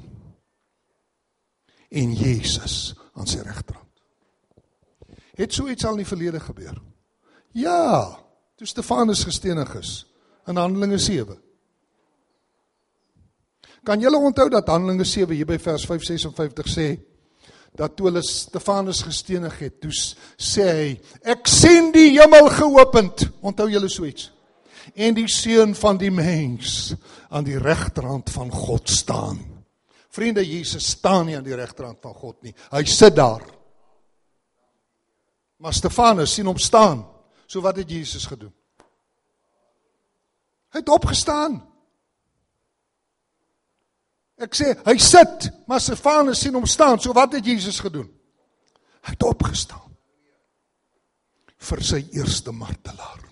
[1.92, 3.88] En Jesus aan sy regterkant.
[5.36, 6.76] Het so iets al in die verlede gebeur?
[7.56, 8.18] Ja,
[8.56, 9.92] toe Stefanus gestenig is
[10.46, 11.38] in Handelinge 7.
[13.82, 16.86] Kan julle onthou dat Handelinge 7 hier by vers 556 sê
[17.76, 19.92] dat toe hulle Stefanus gestenig het, toe
[20.36, 20.88] sê hy
[21.32, 23.26] ek sien die hemel geopend.
[23.40, 24.28] Onthou julle so iets?
[24.94, 26.92] En die seun van die mens
[27.32, 29.40] aan die regterhand van God staan.
[30.12, 32.52] Vriende, Jesus staan nie aan die regterhand van God nie.
[32.70, 33.44] Hy sit daar.
[35.56, 37.06] Maar Stefanus sien hom staan.
[37.46, 38.52] So wat het Jesus gedoen?
[40.72, 41.60] Hy het opgestaan.
[44.42, 47.00] Ek sê hy sit, maar Stefanus sien hom staan.
[47.00, 48.10] So wat het Jesus gedoen?
[49.02, 49.92] Hy het opgestaan.
[51.62, 53.31] vir sy eerste martelaar.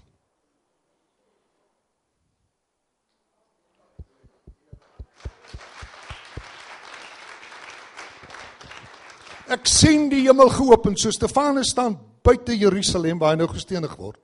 [9.51, 14.21] Ek sien die hemel geopen, so Stefanus staan buite Jerusalem waar hy nou gestenig word.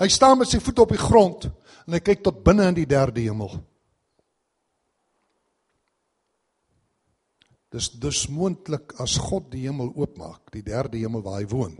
[0.00, 1.46] Hy staan met sy voete op die grond
[1.86, 3.54] en hy kyk tot binne in die derde hemel.
[7.70, 11.76] Dis dus moontlik as God die hemel oopmaak, die derde hemel waar hy woon,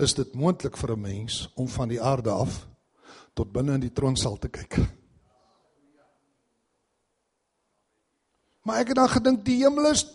[0.00, 2.66] is dit moontlik vir 'n mens om van die aarde af
[3.34, 4.78] tot binne in die troonsaal te kyk.
[8.62, 10.06] Maar ek het dan gedink die hemel is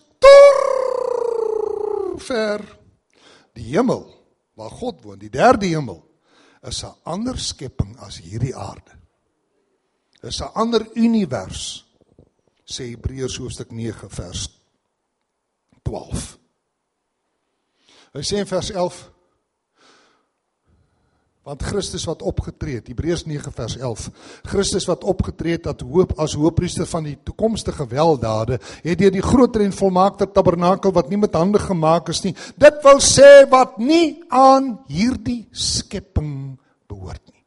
[2.20, 2.63] ver.
[3.53, 4.05] Die hemel
[4.59, 6.03] waar God woon, die derde hemel,
[6.61, 8.99] is 'n ander skepping as hierdie aarde.
[10.22, 11.86] Dis 'n ander univers,
[12.65, 14.49] sê Hebreërs hoofstuk 9 vers
[15.84, 16.38] 12.
[18.13, 19.11] Hy sê in vers 11
[21.49, 24.09] want Christus wat opgetree het Hebreërs 9 vers 11
[24.51, 29.25] Christus wat opgetree het as hoop as hoëpriester van die toekomstige weldade het deur die
[29.25, 33.79] groter en volmaakte tabernakel wat nie met hande gemaak is nie dit wil sê wat
[33.81, 37.37] nie aan hierdie skepping behoort nie.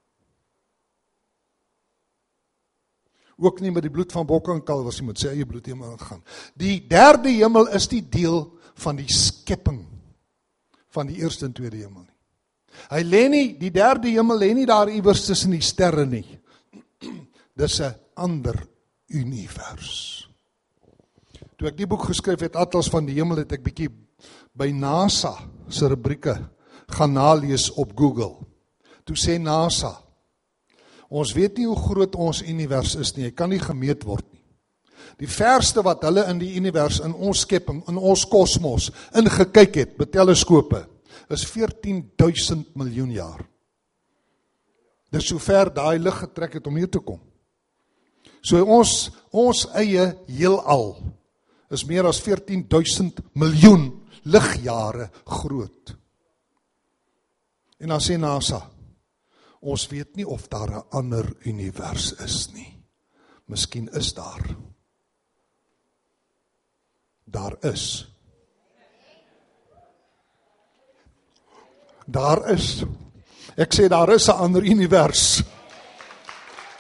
[3.42, 5.94] Ook nie met die bloed van bokke en kalwers nie met sy eie bloed hemel
[5.96, 6.22] ingaan.
[6.59, 8.44] Die derde hemel is die deel
[8.82, 9.82] van die skepping
[10.94, 12.12] van die eerste en tweede hemel
[12.91, 16.27] Hy lê nie die derde hemel lê nie daar iewers tussen die sterre nie.
[17.59, 18.57] Dis 'n ander
[19.09, 20.29] univers.
[21.57, 23.89] Toe ek die boek geskryf het Atlas van die hemel het ek bietjie
[24.55, 25.37] by NASA
[25.68, 26.37] se rubrieke
[26.89, 28.37] gaan nalees op Google.
[29.05, 30.03] Toe sê NASA
[31.12, 33.27] Ons weet nie hoe groot ons univers is nie.
[33.29, 34.41] Hy kan nie gemeet word nie.
[35.20, 39.99] Die verste wat hulle in die univers in ons skepping, in ons kosmos ingekyk het
[40.01, 40.87] met teleskope
[41.33, 43.43] is 14000 miljoen jaar.
[45.12, 47.20] Dis sover daai lig getrek het om hier te kom.
[48.43, 50.97] So ons ons eie heelal
[51.72, 53.89] is meer as 14000 miljoen
[54.28, 55.95] ligjare groot.
[57.83, 58.61] En dan sê NASA,
[59.62, 62.78] ons weet nie of daar 'n ander univers is nie.
[63.47, 64.57] Miskien is daar.
[67.24, 68.12] Daar is
[72.07, 72.84] Daar is.
[73.57, 75.42] Ek sê daar is 'n ander univers.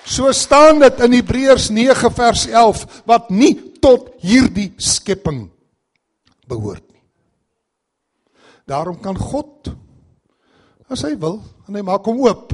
[0.04, 5.50] So staan dit in Hebreërs 9 vers 11 wat nie tot hierdie skepping
[6.46, 7.02] behoort nie.
[8.66, 9.70] Daarom kan God
[10.88, 12.52] as hy wil en hy maak hom oop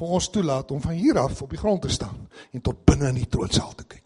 [0.00, 3.08] vir ons toelaat om van hier af op die grond te staan en tot binne
[3.08, 4.04] in die troonsaal te kyk.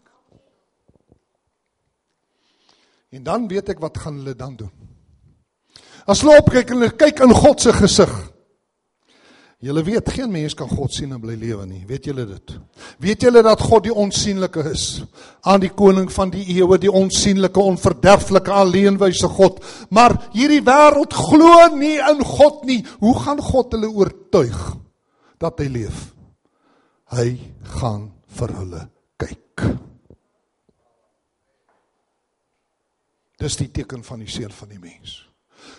[3.15, 4.71] En dan weet ek wat gaan hulle dan doen.
[6.05, 8.13] As hulle opkyk en hulle kyk in God se gesig.
[9.65, 11.81] Julle weet geen mens kan God sien en bly lewe nie.
[11.89, 12.53] Weet julle dit?
[13.01, 15.01] Weet julle dat God die onsigbare is?
[15.41, 19.63] Aan die koning van die eeue, die onsigbare, onverderflike, alleenwyse God.
[19.89, 22.83] Maar hierdie wêreld glo nie in God nie.
[23.01, 24.61] Hoe gaan God hulle oortuig
[25.41, 26.09] dat hy leef?
[27.15, 27.29] Hy
[27.79, 28.87] gaan vir hulle
[29.17, 29.69] kyk.
[33.41, 35.23] Dis die teken van die seun van die mens.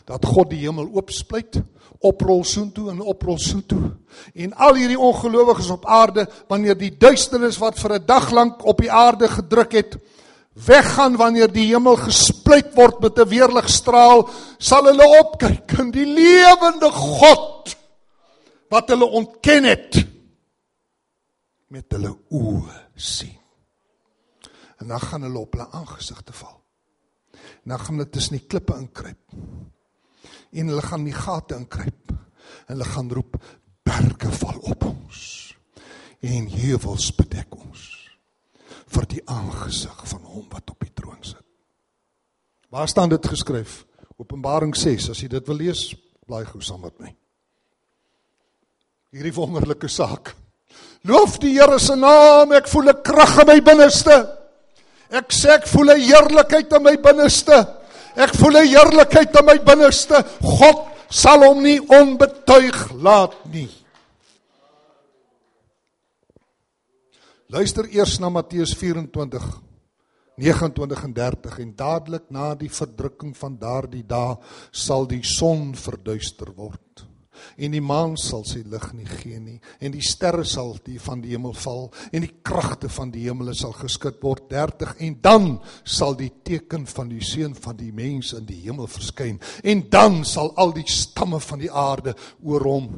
[0.06, 1.60] Dat God die hemel oopspluit
[2.04, 3.92] oprol soontoe en oprol soontoe.
[4.34, 8.78] En al hierdie ongelowiges op aarde, wanneer die duisternis wat vir 'n dag lank op
[8.78, 9.96] die aarde gedruk het,
[10.52, 14.28] weggaan wanneer die hemel gespluit word met 'n weerligstraal,
[14.58, 17.76] sal hulle opkyk en die lewende God
[18.70, 20.06] wat hulle ontken het
[21.68, 23.38] met hulle oë sien.
[24.78, 26.62] En dan gaan hulle op hulle aangesigte val.
[27.32, 29.18] En dan gaan hulle tussen die klippe inkruip
[30.56, 32.12] en hulle gaan die gate inkruip.
[32.66, 33.36] En hulle gaan roep
[33.86, 35.20] berge val op ons
[36.26, 37.82] en heuwels bedek ons
[38.96, 41.42] vir die aangesig van hom wat op die troon sit.
[42.72, 43.84] Waar staan dit geskryf?
[44.16, 45.10] Openbaring 6.
[45.12, 45.90] As jy dit wil lees,
[46.26, 47.12] blaai gou saam met my.
[49.14, 50.32] Hierdie wonderlike saak.
[51.06, 52.52] Loof die Here se naam.
[52.52, 54.16] Ek voel 'n krag in my binneste.
[55.10, 57.85] Ek sê ek voel 'n heerlikheid in my binneste.
[58.16, 60.24] Ek voel 'n heerlikheid in my binneste.
[60.40, 60.78] God
[61.10, 63.70] sal hom nie onbetuig laat nie.
[67.48, 69.62] Luister eers na Matteus 24
[70.36, 74.36] 29 en 30 en dadelik na die verdrukking van daardie dae
[74.72, 77.05] sal die son verduister word
[77.56, 81.22] en die maan sal sy lig nie gee nie en die sterre sal die van
[81.24, 85.46] die hemel val en die kragte van die hemele sal geskit word 30 en dan
[85.84, 90.24] sal die teken van die seun van die mens in die hemel verskyn en dan
[90.24, 92.90] sal al die stamme van die aarde oor hom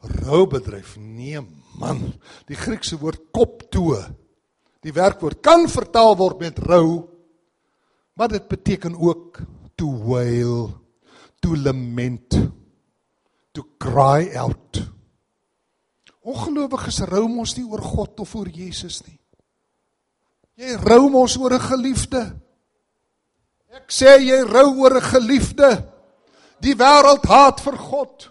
[0.00, 0.96] rou bedryf.
[0.96, 1.42] Nee
[1.80, 2.02] man
[2.48, 4.00] die Griekse woord koptoe
[4.84, 7.08] die werkwoord kan vertaal word met rou
[8.18, 9.40] maar dit beteken ook
[9.78, 10.70] to wail
[11.40, 12.36] to lament
[13.52, 14.80] to cry out.
[16.20, 19.16] Ongelowiges rou mos nie oor God of oor Jesus nie.
[20.60, 22.36] Jy rou mos oor 'n geliefde.
[23.72, 25.84] Ek sê jy rou oor 'n geliefde.
[26.60, 28.28] Die wêreld haat vir God.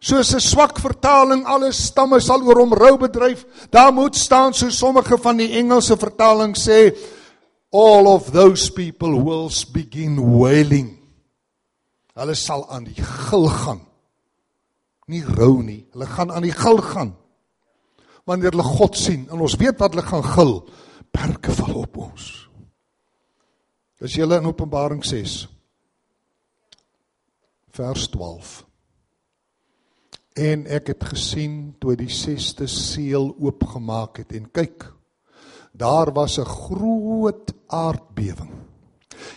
[0.00, 3.44] Soos 'n swak vertaling alle stamme sal oor hom rou bedryf.
[3.70, 6.96] Daar moet staan so sommige van die Engelse vertalings sê
[7.72, 10.96] all of those people will begin wailing.
[12.14, 13.87] Hulle sal aan die gil gaan
[15.08, 15.86] nie rou nie.
[15.92, 17.14] Hulle gaan aan die gil gaan.
[18.28, 20.54] Wanneer hulle God sien en ons weet wat hulle gaan gil,
[21.14, 22.26] berge val op ons.
[23.98, 25.40] Dis julle in Openbaring 6
[27.78, 28.52] vers 12.
[30.38, 34.86] En ek het gesien toe die 6ste seël oopgemaak het en kyk,
[35.72, 38.54] daar was 'n groot aardbewing.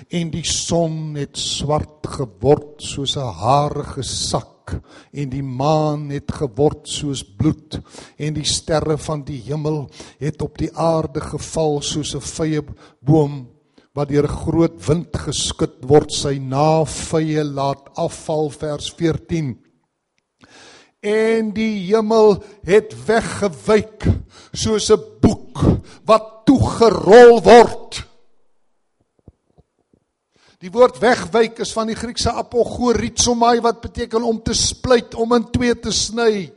[0.10, 4.61] En die son het swart geword soos 'n harige sak
[5.12, 7.80] en die maan het geword soos bloed
[8.18, 12.62] en die sterre van die hemel het op die aarde geval soos 'n vye
[13.00, 13.48] boom
[13.94, 19.58] wat deur 'n groot wind geskud word sy navye laat afval vers 14
[21.02, 24.06] en die hemel het weggewyk
[24.54, 25.60] soos 'n boek
[26.06, 28.11] wat toegerol word
[30.62, 35.48] Die woord wegwyk is van die Griekse apogorizomai wat beteken om te split, om in
[35.50, 36.52] twee te sny.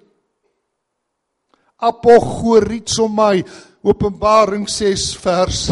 [1.80, 3.40] Apogorizomai
[3.84, 5.64] Openbaring 6 vers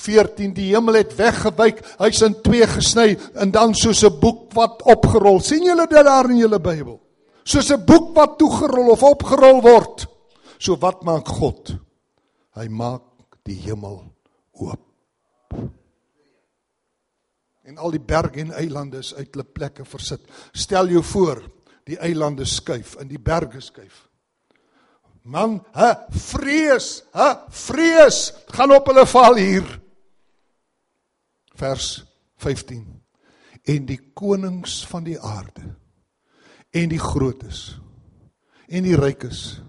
[0.00, 4.82] 14 die hemel het weggewyk, hy's in twee gesny en dan soos 'n boek wat
[4.82, 5.40] opgerol.
[5.40, 7.00] sien julle dit daar in julle Bybel?
[7.44, 10.06] Soos 'n boek wat toegerol of opgerol word.
[10.58, 11.76] So wat maak God?
[12.54, 13.02] Hy maak
[13.42, 14.04] die hemel
[14.52, 14.89] oop
[17.70, 20.24] en al die berge en eilande is uit hulle plekke versit.
[20.52, 21.44] Stel jou voor,
[21.86, 24.06] die eilande skuif en die berge skuif.
[25.22, 29.68] Man, hè, vrees, hè, vrees gaan op hulle val hier.
[31.60, 32.00] Vers
[32.42, 32.86] 15.
[33.68, 35.76] En die konings van die aarde
[36.74, 37.76] en die grootes
[38.70, 39.60] en die rykes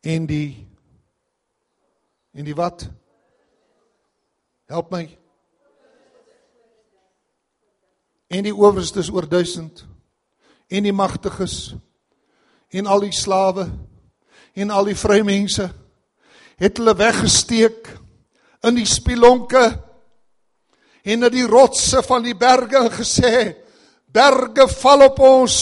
[0.00, 0.64] en die
[2.36, 2.88] en die wat
[4.72, 5.04] help my
[8.36, 9.82] en die owerstes oor 1000
[10.76, 11.74] en die magtiges
[12.76, 13.66] en al die slawe
[14.56, 15.68] en al die vrye mense
[16.60, 17.90] het hulle weggesteek
[18.66, 19.66] in die spilonke
[21.06, 23.36] en na die rotse van die berge gesê
[24.12, 25.60] berge val op ons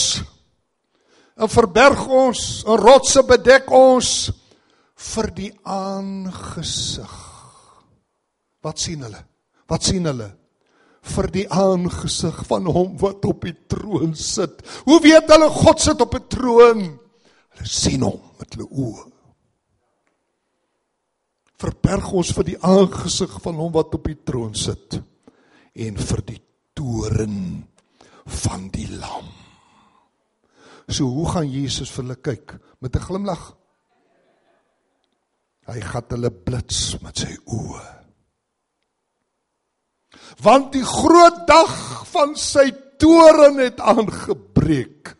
[1.35, 4.11] en verberg ons, en rotse bedek ons
[5.11, 7.15] vir die aangesig.
[8.63, 9.21] Wat sien hulle?
[9.69, 10.29] Wat sien hulle?
[11.05, 14.63] Vir die aangesig van hom wat op die troon sit.
[14.87, 16.81] Hoe weet hulle God sit op 'n troon?
[17.55, 19.11] Hulle sien hom met hulle oë.
[21.57, 24.99] Verberg ons vir die aangesig van hom wat op die troon sit
[25.73, 26.41] en vir die
[26.73, 27.67] toren
[28.25, 29.29] van die lam.
[30.87, 33.55] So hoe gaan Jesus vir hulle kyk met 'n glimlag?
[35.65, 37.94] Hy gaan hulle blits met sy oë
[40.41, 41.73] want die groot dag
[42.11, 45.15] van sy toren het aangebreek.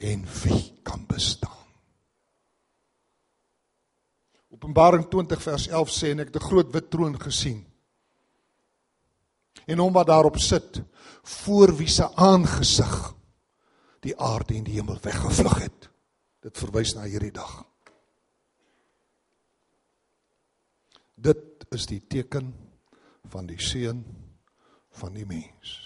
[0.00, 1.58] En wie kan bestaan?
[4.50, 7.70] Openbaring 20 vers 11 sê en ek het 'n groot wit troon gesien
[9.70, 10.82] en hom wat daarop sit
[11.22, 13.14] voor wie se aangesig
[14.00, 15.88] die aarde en die hemel weggevlug het.
[16.40, 17.64] Dit verwys na hierdie dag.
[21.20, 22.54] Dit is die teken
[23.30, 24.02] van die seun
[25.00, 25.76] van die mens.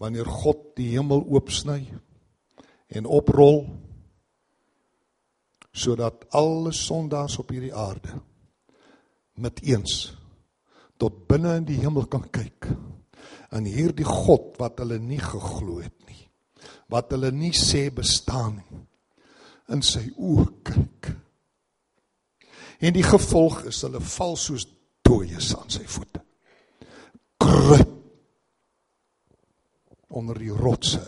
[0.00, 1.80] Wanneer God die hemel oopsny
[2.94, 3.64] en oprol
[5.74, 8.14] sodat alle sondaars op hierdie aarde
[9.34, 10.14] met eens
[11.02, 12.68] tot binne in die hemel kan kyk
[13.54, 16.22] en hierdie God wat hulle nie geglo het nie
[16.92, 18.84] wat hulle nie sê bestaan nie
[19.74, 21.10] in sy oë kyk
[22.84, 24.68] en die gevolg is hulle val soos
[25.04, 26.22] dooies aan sy voete.
[27.40, 27.90] Kruip
[30.14, 31.02] onder die rotse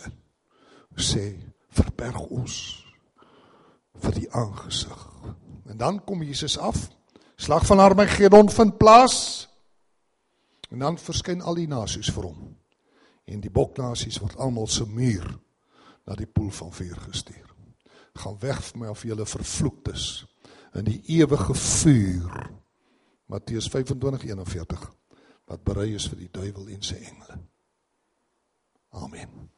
[0.96, 1.28] sê
[1.76, 2.56] verberg ons
[4.02, 5.02] vir die aangesig.
[5.70, 6.88] En dan kom Jesus af
[7.36, 9.48] slag van Armageddon vind plaas
[10.70, 12.54] en dan verskyn al die nasies vir hom.
[13.26, 15.26] En die boknasies word almal se muur
[16.06, 17.44] na die poel van vuur gestuur.
[18.16, 20.24] Gaan weg van my of julle vervloekt is
[20.76, 22.50] in die ewige vuur
[23.26, 24.90] Matteus 25:41
[25.44, 27.38] wat berei is vir die duiwel en sy engele.
[28.90, 29.50] Amen.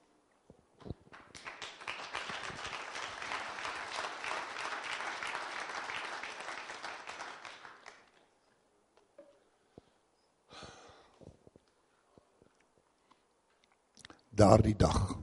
[14.39, 15.19] Daardie dag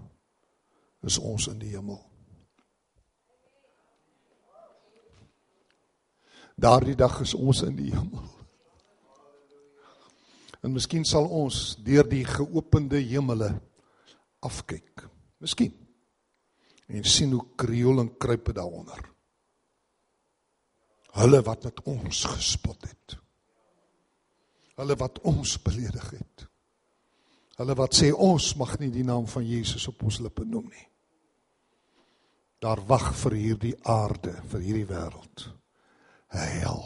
[1.02, 2.02] is ons in die hemel.
[6.56, 8.35] Daardie dag is ons in die hemel.
[10.66, 13.52] En miskien sal ons deur die geopende hemele
[14.46, 15.04] afkyk.
[15.44, 15.76] Miskien.
[16.90, 19.04] En sien hoe kreol en kruipe daaronder.
[21.16, 23.16] Hulle wat met ons gespot het.
[24.76, 26.48] Hulle wat ons beledig het.
[27.56, 30.88] Hulle wat sê ons mag nie die naam van Jesus op ons lippe noem nie.
[32.60, 35.46] Daar wag vir hierdie aarde, vir hierdie wêreld.
[36.36, 36.84] Hel.